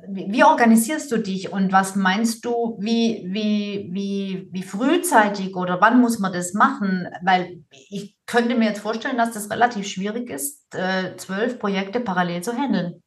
wie 0.09 0.45
organisierst 0.45 1.11
du 1.13 1.19
dich 1.19 1.53
und 1.53 1.73
was 1.73 1.97
meinst 1.97 2.45
du, 2.45 2.77
wie, 2.81 3.25
wie, 3.29 3.89
wie, 3.93 4.49
wie 4.53 4.63
frühzeitig 4.63 5.57
oder 5.57 5.81
wann 5.81 6.01
muss 6.01 6.19
man 6.19 6.33
das 6.33 6.55
machen? 6.55 7.09
Weil 7.23 7.61
ich 7.71 8.17
könnte 8.27 8.57
mir 8.57 8.67
jetzt 8.67 8.81
vorstellen, 8.81 9.17
dass 9.17 9.33
das 9.33 9.51
relativ 9.51 9.87
schwierig 9.87 10.31
ist, 10.31 10.75
äh, 10.75 11.17
zwölf 11.17 11.59
Projekte 11.59 12.01
parallel 12.01 12.43
zu 12.43 12.53
handeln. 12.53 13.03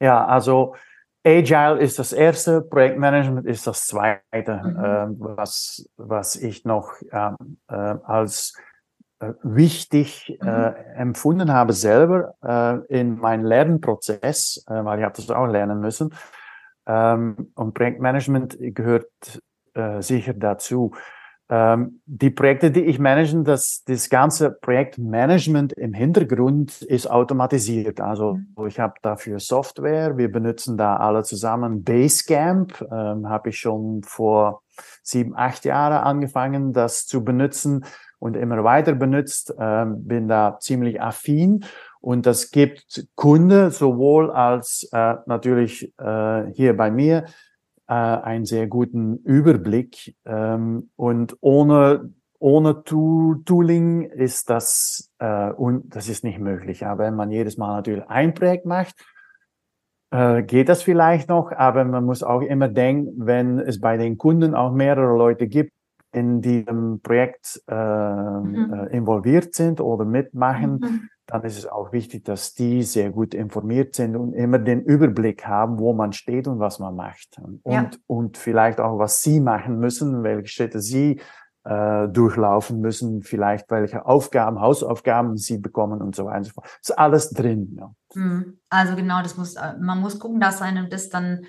Ja, 0.00 0.24
also 0.26 0.74
Agile 1.26 1.78
ist 1.80 1.98
das 1.98 2.12
erste, 2.12 2.60
Projektmanagement 2.60 3.46
ist 3.46 3.66
das 3.66 3.86
zweite, 3.86 4.60
mhm. 4.62 4.84
äh, 4.84 5.36
was, 5.36 5.88
was 5.96 6.36
ich 6.36 6.64
noch 6.64 6.92
ähm, 7.12 7.58
äh, 7.68 7.74
als 7.74 8.54
wichtig 9.42 10.38
äh, 10.42 10.70
mhm. 10.70 10.74
empfunden 10.96 11.52
habe 11.52 11.72
selber 11.72 12.34
äh, 12.42 12.98
in 12.98 13.18
meinem 13.18 13.44
Lernprozess, 13.44 14.64
äh, 14.68 14.84
weil 14.84 14.98
ich 14.98 15.04
habe 15.04 15.16
das 15.16 15.30
auch 15.30 15.46
lernen 15.46 15.80
müssen. 15.80 16.14
Ähm, 16.86 17.52
und 17.54 17.74
Projektmanagement 17.74 18.56
gehört 18.60 19.42
äh, 19.74 20.02
sicher 20.02 20.34
dazu. 20.34 20.92
Ähm, 21.50 22.00
die 22.06 22.30
Projekte, 22.30 22.70
die 22.70 22.84
ich 22.84 22.98
manage, 22.98 23.42
das, 23.42 23.84
das 23.84 24.08
ganze 24.08 24.50
Projektmanagement 24.50 25.74
im 25.74 25.92
Hintergrund 25.92 26.80
ist 26.82 27.10
automatisiert. 27.10 28.00
Also 28.00 28.38
mhm. 28.56 28.66
ich 28.66 28.80
habe 28.80 28.94
dafür 29.02 29.38
Software, 29.40 30.16
wir 30.16 30.32
benutzen 30.32 30.78
da 30.78 30.96
alle 30.96 31.22
zusammen 31.22 31.84
Basecamp, 31.84 32.80
ähm, 32.90 33.28
habe 33.28 33.50
ich 33.50 33.58
schon 33.58 34.02
vor 34.04 34.62
sieben, 35.02 35.36
acht 35.36 35.64
Jahren 35.66 36.02
angefangen, 36.02 36.72
das 36.72 37.06
zu 37.06 37.22
benutzen 37.22 37.84
und 38.24 38.36
immer 38.36 38.64
weiter 38.64 38.94
benutzt, 38.94 39.54
ähm, 39.58 40.06
bin 40.06 40.28
da 40.28 40.56
ziemlich 40.58 41.02
affin. 41.02 41.66
Und 42.00 42.24
das 42.24 42.50
gibt 42.50 43.06
Kunde 43.16 43.70
sowohl 43.70 44.30
als 44.30 44.88
äh, 44.92 45.16
natürlich 45.26 45.92
äh, 45.98 46.46
hier 46.54 46.74
bei 46.74 46.90
mir 46.90 47.26
äh, 47.86 47.92
einen 47.92 48.46
sehr 48.46 48.66
guten 48.66 49.18
Überblick. 49.18 50.16
Ähm, 50.24 50.88
und 50.96 51.36
ohne 51.42 52.14
ohne 52.38 52.82
Tooling 52.84 54.02
ist 54.02 54.48
das 54.48 55.12
äh, 55.18 55.50
und 55.50 55.94
das 55.94 56.08
ist 56.08 56.24
nicht 56.24 56.38
möglich. 56.38 56.86
Aber 56.86 57.04
wenn 57.04 57.16
man 57.16 57.30
jedes 57.30 57.58
Mal 57.58 57.76
natürlich 57.76 58.08
ein 58.08 58.32
Projekt 58.32 58.64
macht, 58.64 58.94
äh, 60.10 60.42
geht 60.42 60.70
das 60.70 60.82
vielleicht 60.82 61.28
noch, 61.28 61.52
aber 61.52 61.84
man 61.84 62.04
muss 62.04 62.22
auch 62.22 62.40
immer 62.40 62.68
denken, 62.68 63.26
wenn 63.26 63.58
es 63.58 63.80
bei 63.80 63.98
den 63.98 64.16
Kunden 64.16 64.54
auch 64.54 64.72
mehrere 64.72 65.14
Leute 65.14 65.46
gibt, 65.46 65.72
in 66.14 66.40
diesem 66.40 67.00
Projekt 67.00 67.62
äh, 67.66 67.74
mhm. 67.74 68.72
äh, 68.72 68.96
involviert 68.96 69.54
sind 69.54 69.80
oder 69.80 70.04
mitmachen, 70.04 70.78
mhm. 70.80 71.08
dann 71.26 71.42
ist 71.42 71.58
es 71.58 71.66
auch 71.66 71.92
wichtig, 71.92 72.24
dass 72.24 72.54
die 72.54 72.82
sehr 72.82 73.10
gut 73.10 73.34
informiert 73.34 73.94
sind 73.94 74.16
und 74.16 74.32
immer 74.32 74.58
den 74.58 74.82
Überblick 74.82 75.46
haben, 75.46 75.78
wo 75.78 75.92
man 75.92 76.12
steht 76.12 76.46
und 76.46 76.58
was 76.60 76.78
man 76.78 76.94
macht. 76.94 77.38
Und, 77.40 77.60
ja. 77.72 77.90
und 78.06 78.36
vielleicht 78.38 78.80
auch, 78.80 78.98
was 78.98 79.22
sie 79.22 79.40
machen 79.40 79.78
müssen, 79.78 80.22
welche 80.22 80.46
Schritte 80.46 80.80
sie 80.80 81.20
äh, 81.64 82.08
durchlaufen 82.08 82.80
müssen, 82.80 83.22
vielleicht 83.22 83.70
welche 83.70 84.06
Aufgaben, 84.06 84.60
Hausaufgaben 84.60 85.36
sie 85.36 85.58
bekommen 85.58 86.02
und 86.02 86.14
so 86.14 86.26
weiter 86.26 86.38
und 86.38 86.44
so 86.44 86.52
fort. 86.52 86.66
Ist 86.80 86.98
alles 86.98 87.30
drin. 87.30 87.76
Ja. 87.78 87.94
Mhm. 88.14 88.58
Also 88.68 88.94
genau, 88.96 89.22
das 89.22 89.36
muss, 89.36 89.56
äh, 89.56 89.74
man 89.80 90.00
muss 90.00 90.18
gucken, 90.18 90.40
dass 90.40 90.62
einem 90.62 90.90
das 90.90 91.08
dann 91.08 91.46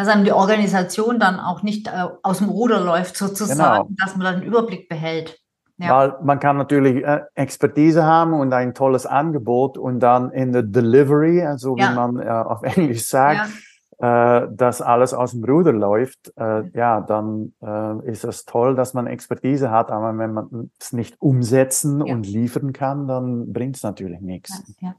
dass 0.00 0.08
einem 0.08 0.24
die 0.24 0.32
Organisation 0.32 1.20
dann 1.20 1.38
auch 1.38 1.62
nicht 1.62 1.86
äh, 1.86 2.08
aus 2.22 2.38
dem 2.38 2.48
Ruder 2.48 2.80
läuft, 2.80 3.18
sozusagen, 3.18 3.88
genau. 3.88 3.96
dass 4.02 4.16
man 4.16 4.24
dann 4.24 4.34
einen 4.36 4.44
Überblick 4.44 4.88
behält. 4.88 5.38
Ja. 5.76 5.94
Weil 5.94 6.14
man 6.22 6.40
kann 6.40 6.56
natürlich 6.56 7.04
äh, 7.04 7.20
Expertise 7.34 8.04
haben 8.04 8.32
und 8.32 8.50
ein 8.54 8.72
tolles 8.72 9.04
Angebot 9.04 9.76
und 9.76 10.00
dann 10.00 10.30
in 10.30 10.52
der 10.52 10.62
Delivery, 10.62 11.42
also 11.42 11.76
ja. 11.76 11.90
wie 11.90 11.94
man 11.94 12.18
äh, 12.18 12.30
auf 12.30 12.62
Englisch 12.76 13.06
sagt, 13.08 13.50
äh, 13.98 14.46
dass 14.50 14.80
alles 14.80 15.12
aus 15.12 15.32
dem 15.32 15.44
Ruder 15.44 15.74
läuft, 15.74 16.32
äh, 16.36 16.62
ja, 16.74 17.02
dann 17.02 17.52
äh, 17.62 18.10
ist 18.10 18.24
es 18.24 18.46
toll, 18.46 18.74
dass 18.74 18.94
man 18.94 19.06
Expertise 19.06 19.70
hat, 19.70 19.90
aber 19.90 20.16
wenn 20.16 20.32
man 20.32 20.70
es 20.80 20.94
nicht 20.94 21.20
umsetzen 21.20 22.06
ja. 22.06 22.14
und 22.14 22.26
liefern 22.26 22.72
kann, 22.72 23.06
dann 23.06 23.52
bringt 23.52 23.76
es 23.76 23.82
natürlich 23.82 24.22
nichts. 24.22 24.62
Ja, 24.80 24.88
ja. 24.88 24.94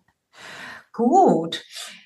Gut. 0.94 1.64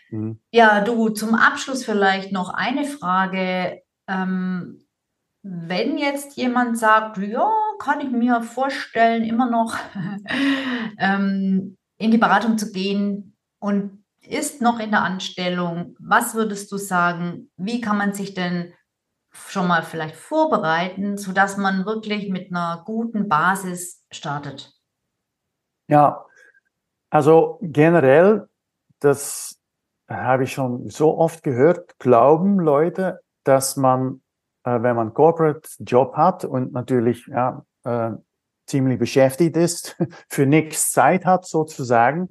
Mhm. 0.10 0.40
Ja, 0.52 0.82
du, 0.82 1.10
zum 1.10 1.36
Abschluss 1.36 1.86
vielleicht 1.86 2.32
noch 2.32 2.50
eine 2.54 2.86
Frage. 2.86 3.82
Ähm, 4.08 4.86
wenn 5.44 5.98
jetzt 5.98 6.38
jemand 6.38 6.78
sagt, 6.78 7.18
ja, 7.18 7.52
kann 7.78 8.02
ich 8.02 8.10
mir 8.10 8.42
vorstellen, 8.42 9.24
immer 9.24 9.50
noch 9.50 9.78
ähm, 10.98 11.78
in 11.98 12.12
die 12.12 12.18
Beratung 12.18 12.58
zu 12.58 12.72
gehen 12.72 13.38
und 13.60 14.04
ist 14.22 14.62
noch 14.62 14.80
in 14.80 14.90
der 14.90 15.04
Anstellung, 15.04 15.96
was 16.00 16.34
würdest 16.34 16.72
du 16.72 16.78
sagen, 16.78 17.52
wie 17.58 17.80
kann 17.80 17.98
man 17.98 18.14
sich 18.14 18.34
denn 18.34 18.74
schon 19.32 19.68
mal 19.68 19.84
vielleicht 19.84 20.16
vorbereiten, 20.16 21.18
sodass 21.18 21.58
man 21.58 21.86
wirklich 21.86 22.30
mit 22.30 22.50
einer 22.50 22.82
guten 22.86 23.30
Basis 23.30 24.04
startet? 24.12 24.74
Ja, 25.88 26.26
also 27.12 27.60
generell, 27.62 28.48
das 29.00 29.55
habe 30.08 30.44
ich 30.44 30.54
schon 30.54 30.90
so 30.90 31.18
oft 31.18 31.44
gehört, 31.44 31.98
glauben 32.00 32.60
Leute, 32.60 33.22
dass 33.44 33.76
man 33.76 34.22
äh, 34.66 34.82
wenn 34.82 34.96
man 34.96 35.14
Corporate 35.14 35.70
Job 35.80 36.16
hat 36.18 36.44
und 36.44 36.74
natürlich 36.74 37.28
ja, 37.28 37.64
äh, 37.84 38.12
ziemlich 38.68 39.00
beschäftigt 39.00 39.56
ist, 39.56 39.96
für 40.30 40.46
nichts 40.46 40.92
Zeit 40.92 41.26
hat 41.26 41.46
sozusagen, 41.46 42.30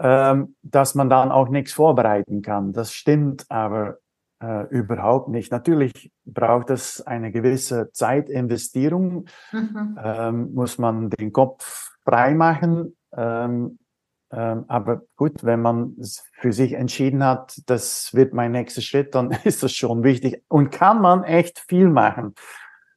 ähm, 0.00 0.54
dass 0.62 0.94
man 0.94 1.10
dann 1.10 1.32
auch 1.32 1.48
nichts 1.48 1.72
vorbereiten 1.72 2.42
kann. 2.42 2.72
Das 2.72 2.92
stimmt 2.92 3.46
aber 3.48 3.98
äh, 4.40 4.68
überhaupt 4.68 5.28
nicht. 5.28 5.50
Natürlich 5.50 6.12
braucht 6.24 6.70
es 6.70 7.04
eine 7.04 7.32
gewisse 7.32 7.90
Zeitinvestierung, 7.92 9.26
mhm. 9.50 9.98
ähm, 10.00 10.54
muss 10.54 10.78
man 10.78 11.10
den 11.10 11.32
Kopf 11.32 11.96
frei 12.04 12.34
machen. 12.34 12.96
Ähm, 13.16 13.78
aber 14.30 15.02
gut, 15.16 15.42
wenn 15.44 15.62
man 15.62 15.96
für 16.32 16.52
sich 16.52 16.74
entschieden 16.74 17.24
hat, 17.24 17.62
das 17.66 18.14
wird 18.14 18.34
mein 18.34 18.52
nächster 18.52 18.82
Schritt, 18.82 19.14
dann 19.14 19.30
ist 19.44 19.62
das 19.62 19.72
schon 19.72 20.04
wichtig 20.04 20.42
und 20.48 20.70
kann 20.70 21.00
man 21.00 21.24
echt 21.24 21.64
viel 21.66 21.88
machen. 21.88 22.34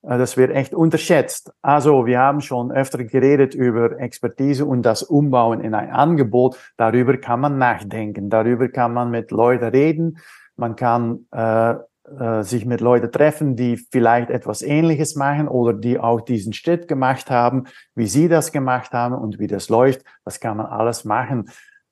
Äh, 0.04 0.18
das 0.18 0.38
wird 0.38 0.52
echt 0.52 0.74
unterschätzt. 0.74 1.54
Also, 1.62 2.06
wir 2.06 2.20
haben 2.20 2.42
schon 2.42 2.72
öfter 2.72 3.04
geredet 3.04 3.56
über 3.56 4.00
Expertise 4.00 4.66
und 4.66 4.84
das 4.84 5.04
Umbauen 5.04 5.62
in 5.62 5.74
ein 5.74 5.92
Angebot. 5.92 6.58
Darüber 6.78 7.18
kann 7.18 7.40
man 7.40 7.58
nachdenken. 7.58 8.30
Darüber 8.30 8.68
kann 8.70 8.94
man 8.94 9.12
mit 9.12 9.32
Leuten 9.32 9.66
reden. 9.66 10.18
Man 10.56 10.76
kann 10.76 11.28
äh, 11.32 11.76
äh, 12.20 12.44
sich 12.44 12.66
mit 12.66 12.82
Leuten 12.82 13.12
treffen, 13.12 13.56
die 13.56 13.78
vielleicht 13.78 14.30
etwas 14.30 14.62
Ähnliches 14.62 15.16
machen 15.16 15.48
oder 15.48 15.74
die 15.74 16.00
auch 16.00 16.22
diesen 16.22 16.54
Schritt 16.54 16.88
gemacht 16.88 17.30
haben, 17.30 17.66
wie 17.96 18.08
sie 18.08 18.28
das 18.28 18.52
gemacht 18.52 18.92
haben 18.94 19.16
und 19.16 19.40
wie 19.40 19.48
das 19.48 19.70
läuft. 19.70 20.04
Das 20.26 20.40
kann 20.40 20.58
man 20.58 20.66
alles 20.68 21.06
machen. 21.06 21.50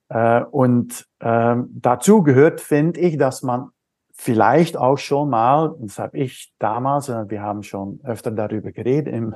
Äh, 0.10 0.41
und 0.43 1.05
äh, 1.19 1.55
dazu 1.69 2.23
gehört, 2.23 2.62
finde 2.62 2.99
ich, 2.99 3.17
dass 3.17 3.43
man 3.43 3.69
vielleicht 4.13 4.75
auch 4.75 4.97
schon 4.97 5.29
mal, 5.29 5.75
das 5.79 5.97
habe 5.97 6.17
ich 6.17 6.51
damals, 6.60 7.10
äh, 7.10 7.29
wir 7.29 7.41
haben 7.41 7.63
schon 7.63 8.01
öfter 8.03 8.32
darüber 8.32 8.71
geredet 8.71 9.13
im, 9.13 9.36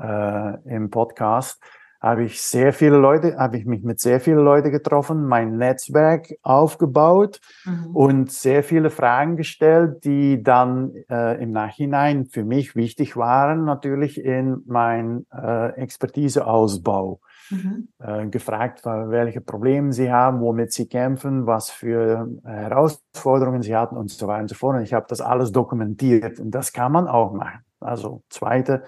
äh, 0.00 0.74
im 0.74 0.90
Podcast, 0.90 1.62
habe 2.00 2.24
ich 2.24 2.42
sehr 2.42 2.72
viele 2.72 2.96
Leute, 2.96 3.36
habe 3.36 3.56
ich 3.56 3.66
mich 3.66 3.82
mit 3.82 4.00
sehr 4.00 4.20
vielen 4.20 4.44
Leuten 4.44 4.70
getroffen, 4.70 5.26
mein 5.26 5.56
Netzwerk 5.56 6.34
aufgebaut 6.42 7.40
mhm. 7.64 7.96
und 7.96 8.32
sehr 8.32 8.62
viele 8.62 8.90
Fragen 8.90 9.36
gestellt, 9.36 10.04
die 10.04 10.42
dann 10.42 10.92
äh, 11.10 11.42
im 11.42 11.52
Nachhinein 11.52 12.26
für 12.26 12.44
mich 12.44 12.76
wichtig 12.76 13.16
waren, 13.16 13.64
natürlich 13.64 14.22
in 14.22 14.62
mein 14.66 15.26
äh, 15.32 15.70
Expertiseausbau. 15.74 17.20
Mhm. 17.50 17.88
Äh, 17.98 18.26
gefragt, 18.26 18.84
welche 18.84 19.40
Probleme 19.40 19.92
sie 19.92 20.10
haben, 20.10 20.40
womit 20.40 20.72
sie 20.72 20.88
kämpfen, 20.88 21.46
was 21.46 21.70
für 21.70 22.28
Herausforderungen 22.44 23.62
sie 23.62 23.76
hatten 23.76 23.96
und 23.96 24.10
so 24.10 24.26
weiter 24.26 24.42
und 24.42 24.48
so 24.48 24.56
fort. 24.56 24.76
Und 24.76 24.82
ich 24.82 24.92
habe 24.92 25.06
das 25.08 25.20
alles 25.20 25.52
dokumentiert 25.52 26.40
und 26.40 26.50
das 26.50 26.72
kann 26.72 26.90
man 26.90 27.06
auch 27.06 27.32
machen. 27.32 27.60
Also 27.78 28.22
zweite 28.30 28.84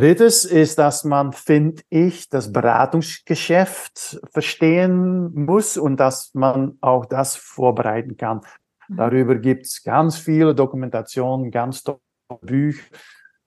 Drittes 0.00 0.46
ist, 0.46 0.78
dass 0.78 1.04
man, 1.04 1.34
finde 1.34 1.82
ich, 1.90 2.30
das 2.30 2.50
Beratungsgeschäft 2.50 4.18
verstehen 4.32 5.30
muss 5.34 5.76
und 5.76 6.00
dass 6.00 6.32
man 6.32 6.78
auch 6.80 7.04
das 7.04 7.36
vorbereiten 7.36 8.16
kann. 8.16 8.40
Mhm. 8.88 8.96
Darüber 8.96 9.34
gibt 9.34 9.66
es 9.66 9.82
ganz 9.82 10.16
viele 10.16 10.54
Dokumentationen, 10.54 11.50
ganz 11.50 11.82
tolle 11.82 12.00
Bücher, 12.40 12.82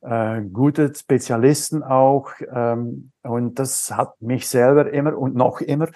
äh, 0.02 0.44
gute 0.44 0.94
Spezialisten 0.94 1.82
auch. 1.82 2.30
Ähm, 2.54 3.12
und 3.24 3.58
das 3.58 3.90
hat 3.90 4.22
mich 4.22 4.48
selber 4.48 4.94
immer 4.94 5.18
und 5.18 5.36
noch 5.36 5.60
immer 5.60 5.88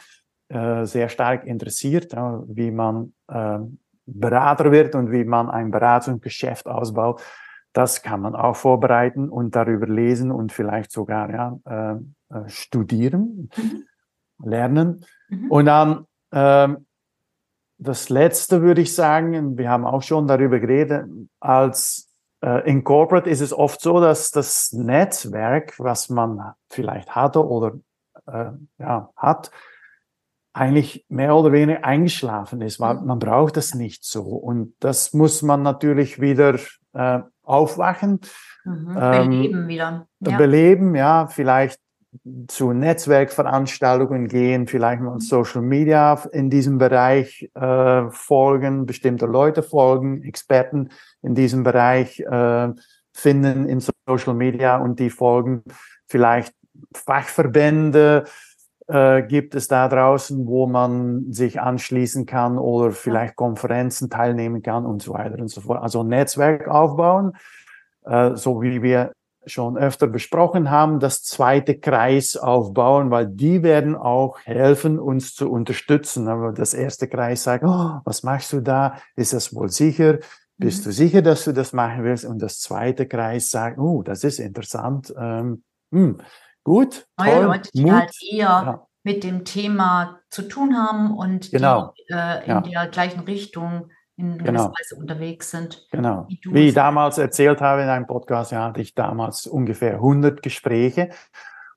äh, 0.49 0.85
sehr 0.85 1.09
stark 1.09 1.45
interessiert, 1.45 2.13
äh, 2.13 2.17
wie 2.47 2.71
man 2.71 3.13
äh, 3.27 3.59
Berater 4.07 4.71
wird 4.71 4.95
und 4.95 5.11
wie 5.11 5.23
man 5.23 5.51
ein 5.51 5.69
Beratungsgeschäft 5.69 6.65
ausbaut. 6.65 7.21
Das 7.77 8.01
kann 8.01 8.21
man 8.21 8.35
auch 8.35 8.55
vorbereiten 8.55 9.29
und 9.29 9.55
darüber 9.55 9.85
lesen 9.85 10.31
und 10.31 10.51
vielleicht 10.51 10.91
sogar 10.91 11.29
ja, 11.29 11.59
äh, 11.65 12.35
äh, 12.35 12.49
studieren, 12.49 13.51
mhm. 13.55 13.83
lernen. 14.43 15.05
Mhm. 15.29 15.51
Und 15.51 15.65
dann 15.65 16.07
äh, 16.31 16.75
das 17.77 18.09
Letzte 18.09 18.63
würde 18.63 18.81
ich 18.81 18.95
sagen, 18.95 19.59
wir 19.59 19.69
haben 19.69 19.85
auch 19.85 20.01
schon 20.01 20.25
darüber 20.25 20.59
geredet, 20.59 21.05
als 21.39 22.11
äh, 22.41 22.67
in 22.67 22.83
Corporate 22.83 23.29
ist 23.29 23.41
es 23.41 23.53
oft 23.53 23.79
so, 23.79 24.01
dass 24.01 24.31
das 24.31 24.71
Netzwerk, 24.71 25.75
was 25.77 26.09
man 26.09 26.53
vielleicht 26.71 27.15
hatte 27.15 27.45
oder 27.47 27.73
äh, 28.25 28.53
ja, 28.79 29.11
hat, 29.15 29.51
eigentlich 30.51 31.05
mehr 31.09 31.35
oder 31.35 31.51
weniger 31.51 31.83
eingeschlafen 31.83 32.61
ist, 32.61 32.79
weil 32.79 32.95
mhm. 32.95 33.05
man 33.05 33.19
braucht 33.19 33.55
es 33.57 33.75
nicht 33.75 34.03
so. 34.03 34.23
Und 34.23 34.73
das 34.79 35.13
muss 35.13 35.43
man 35.43 35.61
natürlich 35.61 36.19
wieder 36.19 36.57
äh, 36.93 37.19
aufwachen. 37.47 38.21
Mhm. 38.65 38.93
Beleben 38.93 39.59
ähm, 39.61 39.67
wieder. 39.67 40.07
Ja. 40.19 40.37
Beleben, 40.37 40.95
ja, 40.95 41.27
vielleicht 41.27 41.79
zu 42.47 42.73
Netzwerkveranstaltungen 42.73 44.27
gehen, 44.27 44.67
vielleicht 44.67 45.01
mal 45.01 45.19
Social 45.19 45.61
Media 45.61 46.13
in 46.31 46.49
diesem 46.49 46.77
Bereich 46.77 47.49
äh, 47.53 48.09
folgen, 48.09 48.85
bestimmte 48.85 49.25
Leute 49.25 49.61
folgen, 49.61 50.23
Experten 50.23 50.89
in 51.21 51.35
diesem 51.35 51.63
Bereich 51.63 52.19
äh, 52.19 52.69
finden 53.13 53.67
in 53.67 53.81
Social 54.07 54.33
Media 54.33 54.77
und 54.77 54.99
die 54.99 55.09
folgen 55.09 55.63
vielleicht 56.07 56.53
Fachverbände, 56.95 58.25
äh, 58.87 59.23
gibt 59.23 59.55
es 59.55 59.67
da 59.67 59.87
draußen, 59.87 60.47
wo 60.47 60.67
man 60.67 61.31
sich 61.31 61.59
anschließen 61.59 62.25
kann 62.25 62.57
oder 62.57 62.91
vielleicht 62.91 63.35
Konferenzen 63.35 64.09
teilnehmen 64.09 64.61
kann 64.61 64.85
und 64.85 65.01
so 65.01 65.13
weiter 65.13 65.39
und 65.39 65.49
so 65.49 65.61
fort. 65.61 65.81
Also 65.81 66.03
Netzwerk 66.03 66.67
aufbauen, 66.67 67.33
äh, 68.05 68.35
so 68.35 68.61
wie 68.61 68.81
wir 68.81 69.11
schon 69.45 69.77
öfter 69.77 70.07
besprochen 70.07 70.69
haben, 70.69 70.99
das 70.99 71.23
zweite 71.23 71.79
Kreis 71.79 72.35
aufbauen, 72.35 73.11
weil 73.11 73.27
die 73.27 73.63
werden 73.63 73.95
auch 73.95 74.39
helfen, 74.43 74.99
uns 74.99 75.33
zu 75.35 75.49
unterstützen. 75.49 76.27
Aber 76.27 76.51
das 76.51 76.73
erste 76.73 77.07
Kreis 77.07 77.43
sagt, 77.43 77.63
oh, 77.63 77.99
was 78.03 78.23
machst 78.23 78.53
du 78.53 78.61
da? 78.61 78.97
Ist 79.15 79.33
das 79.33 79.55
wohl 79.55 79.69
sicher? 79.69 80.19
Bist 80.57 80.81
mhm. 80.81 80.83
du 80.85 80.91
sicher, 80.91 81.21
dass 81.21 81.45
du 81.45 81.53
das 81.53 81.71
machen 81.73 82.03
willst? 82.03 82.25
Und 82.25 82.41
das 82.41 82.59
zweite 82.59 83.07
Kreis 83.07 83.49
sagt, 83.49 83.77
oh, 83.79 84.03
das 84.03 84.23
ist 84.23 84.39
interessant. 84.39 85.13
Ähm, 85.17 85.63
hm, 85.91 86.19
Gut. 86.67 87.07
Neue 87.17 87.31
toll, 87.31 87.45
Leute, 87.45 87.69
die 87.73 87.81
Mut. 87.81 87.93
halt 87.93 88.11
eher 88.29 88.39
ja. 88.41 88.87
mit 89.03 89.23
dem 89.23 89.45
Thema 89.45 90.19
zu 90.29 90.41
tun 90.41 90.75
haben 90.75 91.15
und 91.15 91.49
genau. 91.49 91.93
die 91.97 92.13
äh, 92.13 92.43
in 92.43 92.49
ja. 92.49 92.83
der 92.83 92.87
gleichen 92.91 93.21
Richtung 93.21 93.89
in 94.17 94.37
genau. 94.37 94.73
Weise 94.77 94.97
unterwegs 94.99 95.51
sind. 95.51 95.87
Genau. 95.91 96.25
Wie, 96.27 96.41
wie 96.51 96.67
ich 96.67 96.73
damals 96.73 97.19
erzählt 97.19 97.61
habe 97.61 97.83
in 97.83 97.87
einem 97.87 98.05
Podcast, 98.05 98.51
ja, 98.51 98.65
hatte 98.65 98.81
ich 98.81 98.93
damals 98.95 99.47
ungefähr 99.47 99.93
100 99.93 100.43
Gespräche 100.43 101.11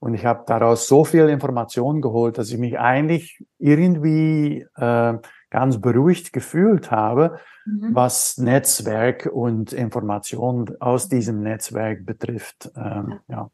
und 0.00 0.14
ich 0.14 0.26
habe 0.26 0.42
daraus 0.44 0.88
so 0.88 1.04
viel 1.04 1.28
Information 1.28 2.00
geholt, 2.00 2.36
dass 2.36 2.50
ich 2.50 2.58
mich 2.58 2.80
eigentlich 2.80 3.44
irgendwie 3.58 4.66
äh, 4.74 5.18
ganz 5.50 5.80
beruhigt 5.80 6.32
gefühlt 6.32 6.90
habe, 6.90 7.38
mhm. 7.64 7.94
was 7.94 8.38
Netzwerk 8.38 9.30
und 9.32 9.72
Information 9.72 10.68
aus 10.80 11.08
diesem 11.08 11.44
Netzwerk 11.44 12.04
betrifft. 12.04 12.72
Ähm, 12.74 13.20
ja. 13.28 13.36
ja. 13.36 13.50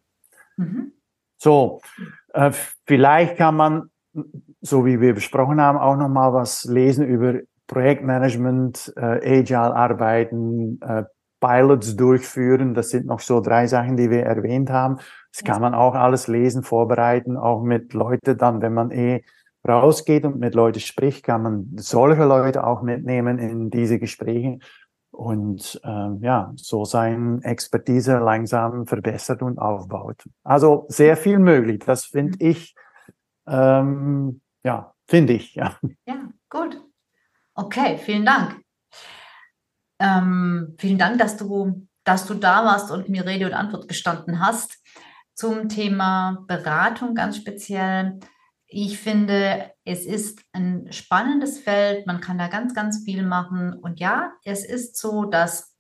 Mhm. 0.57 0.93
So, 1.39 1.80
äh, 2.32 2.53
vielleicht 2.87 3.37
kann 3.37 3.57
man, 3.57 3.91
so 4.61 4.84
wie 4.87 5.01
wir 5.01 5.14
besprochen 5.14 5.61
haben, 5.61 5.78
auch 5.78 5.97
noch 5.97 6.09
mal 6.09 6.32
was 6.32 6.64
lesen 6.64 7.07
über 7.07 7.41
Projektmanagement, 7.66 8.93
äh, 8.97 9.41
Agile 9.41 9.74
arbeiten, 9.74 10.80
äh, 10.80 11.05
Pilots 11.41 11.97
durchführen. 11.97 12.74
Das 12.74 12.91
sind 12.91 13.07
noch 13.07 13.20
so 13.20 13.41
drei 13.41 13.66
Sachen, 13.66 13.97
die 13.97 14.11
wir 14.11 14.24
erwähnt 14.24 14.70
haben. 14.70 14.99
Das 15.32 15.45
kann 15.45 15.61
man 15.61 15.74
auch 15.74 15.95
alles 15.95 16.28
lesen, 16.28 16.62
vorbereiten, 16.62 17.37
auch 17.37 17.62
mit 17.62 17.93
Leuten 17.93 18.39
dann, 18.39 18.62
wenn 18.62 18.72
man 18.72 18.91
eh 18.91 19.22
rausgeht 19.68 20.24
und 20.24 20.39
mit 20.39 20.55
Leuten 20.55 20.80
spricht, 20.80 21.24
kann 21.24 21.43
man 21.43 21.72
solche 21.76 22.24
Leute 22.24 22.64
auch 22.64 22.82
mitnehmen 22.82 23.39
in 23.39 23.68
diese 23.70 23.99
Gespräche 23.99 24.61
und 25.17 25.81
ähm, 25.83 26.19
ja, 26.21 26.53
so 26.57 26.85
seine 26.85 27.43
Expertise 27.43 28.19
langsam 28.19 28.87
verbessert 28.87 29.41
und 29.41 29.59
aufbaut. 29.59 30.23
Also 30.45 30.85
sehr 30.89 31.17
viel 31.17 31.39
möglich. 31.39 31.83
Das 31.87 32.05
finde 32.05 32.37
mhm. 32.39 32.51
ich, 32.51 32.75
ähm, 33.47 34.43
ja, 34.62 34.93
finde 35.07 35.33
ich, 35.33 35.55
ja. 35.55 35.79
Ja, 36.07 36.29
gut. 36.51 36.83
Okay, 37.55 37.97
vielen 37.97 38.27
Dank. 38.27 38.61
Ähm, 39.99 40.75
vielen 40.77 40.99
Dank, 40.99 41.19
dass 41.19 41.39
du, 41.39 41.89
dass 42.05 42.27
du 42.27 42.35
da 42.35 42.67
warst 42.67 42.91
und 42.91 43.09
mir 43.09 43.25
Rede 43.25 43.47
und 43.47 43.55
Antwort 43.55 43.89
gestanden 43.89 44.41
hast 44.41 44.83
zum 45.35 45.71
Thema 45.71 46.45
Beratung 46.47 47.14
ganz 47.14 47.39
speziell. 47.39 48.19
Ich 48.69 48.99
finde, 48.99 49.71
es 49.85 50.05
ist 50.05 50.41
ein 50.53 50.89
spannendes 50.91 51.59
Feld. 51.59 52.07
Man 52.07 52.21
kann 52.21 52.39
da 52.39 52.49
ganz, 52.49 52.75
ganz 52.75 53.05
viel 53.05 53.23
machen. 53.23 53.75
Und 53.75 54.01
ja, 54.01 54.33
es 54.45 54.64
ist 54.64 54.97
so, 54.99 55.25
dass 55.25 55.77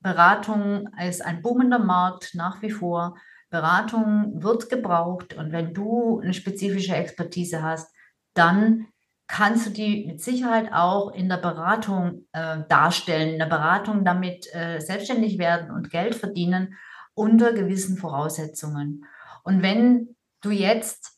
Beratung 0.00 0.88
ist 1.00 1.24
ein 1.24 1.42
boomender 1.42 1.78
Markt 1.78 2.34
nach 2.34 2.60
wie 2.60 2.70
vor. 2.70 3.16
Beratung 3.50 4.42
wird 4.42 4.68
gebraucht. 4.68 5.34
Und 5.34 5.52
wenn 5.52 5.72
du 5.72 6.20
eine 6.20 6.34
spezifische 6.34 6.96
Expertise 6.96 7.62
hast, 7.62 7.94
dann 8.34 8.88
kannst 9.26 9.66
du 9.66 9.70
die 9.70 10.06
mit 10.06 10.20
Sicherheit 10.20 10.72
auch 10.72 11.12
in 11.12 11.28
der 11.28 11.38
Beratung 11.38 12.26
äh, 12.32 12.58
darstellen, 12.68 13.30
in 13.30 13.38
der 13.38 13.46
Beratung 13.46 14.04
damit 14.04 14.46
äh, 14.52 14.80
selbstständig 14.80 15.38
werden 15.38 15.70
und 15.70 15.90
Geld 15.90 16.14
verdienen 16.14 16.74
unter 17.14 17.52
gewissen 17.52 17.96
Voraussetzungen. 17.96 19.04
Und 19.44 19.62
wenn 19.62 20.16
du 20.42 20.50
jetzt 20.50 21.13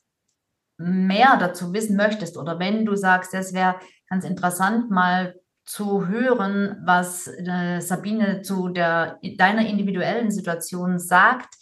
mehr 0.78 1.36
dazu 1.38 1.72
wissen 1.72 1.96
möchtest 1.96 2.36
oder 2.36 2.58
wenn 2.58 2.84
du 2.84 2.96
sagst, 2.96 3.34
es 3.34 3.52
wäre 3.52 3.76
ganz 4.08 4.24
interessant, 4.24 4.90
mal 4.90 5.36
zu 5.64 6.06
hören, 6.06 6.80
was 6.84 7.26
äh, 7.26 7.80
Sabine 7.80 8.42
zu 8.42 8.68
der, 8.68 9.18
deiner 9.36 9.66
individuellen 9.66 10.30
Situation 10.30 10.98
sagt, 10.98 11.54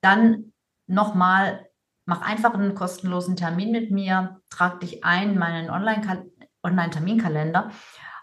dann 0.00 0.52
nochmal, 0.86 1.66
mach 2.06 2.22
einfach 2.22 2.54
einen 2.54 2.74
kostenlosen 2.74 3.36
Termin 3.36 3.72
mit 3.72 3.90
mir, 3.90 4.40
trag 4.48 4.80
dich 4.80 5.04
ein 5.04 5.32
in 5.32 5.38
meinen 5.38 5.70
Online-Terminkalender 5.70 7.70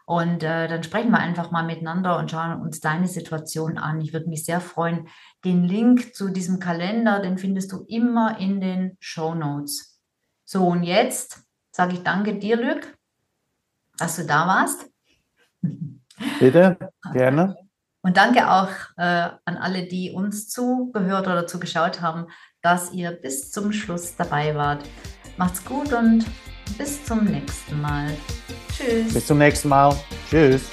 und 0.05 0.43
äh, 0.43 0.67
dann 0.67 0.83
sprechen 0.83 1.11
wir 1.11 1.19
einfach 1.19 1.51
mal 1.51 1.63
miteinander 1.63 2.17
und 2.17 2.29
schauen 2.29 2.61
uns 2.61 2.79
deine 2.79 3.07
Situation 3.07 3.77
an. 3.77 4.01
Ich 4.01 4.13
würde 4.13 4.29
mich 4.29 4.45
sehr 4.45 4.61
freuen. 4.61 5.07
Den 5.43 5.63
Link 5.63 6.15
zu 6.15 6.29
diesem 6.29 6.59
Kalender, 6.59 7.19
den 7.19 7.39
findest 7.39 7.71
du 7.71 7.83
immer 7.87 8.39
in 8.39 8.61
den 8.61 8.97
Show 8.99 9.33
Notes. 9.33 9.94
So, 10.55 10.67
und 10.67 10.83
jetzt 10.83 11.41
sage 11.69 11.95
ich 11.95 12.03
danke 12.03 12.39
dir, 12.39 12.55
Lück, 12.55 12.97
dass 13.97 14.15
du 14.15 14.25
da 14.25 14.47
warst. 14.47 14.85
Bitte, 16.39 16.77
gerne. 17.11 17.57
Und 18.01 18.15
danke 18.15 18.49
auch 18.49 18.69
äh, 18.95 19.31
an 19.43 19.57
alle, 19.57 19.85
die 19.85 20.11
uns 20.11 20.47
zugehört 20.47 21.27
oder 21.27 21.45
zugeschaut 21.45 21.99
haben, 21.99 22.27
dass 22.61 22.93
ihr 22.93 23.11
bis 23.11 23.51
zum 23.51 23.73
Schluss 23.73 24.15
dabei 24.15 24.55
wart. 24.55 24.85
Macht's 25.35 25.65
gut 25.65 25.91
und 25.91 26.25
bis 26.77 27.03
zum 27.03 27.25
nächsten 27.25 27.81
Mal. 27.81 28.15
Tschüss. 28.71 29.13
Bis 29.13 29.27
zum 29.27 29.39
nächsten 29.39 29.67
Mal. 29.67 29.93
Tschüss. 30.29 30.69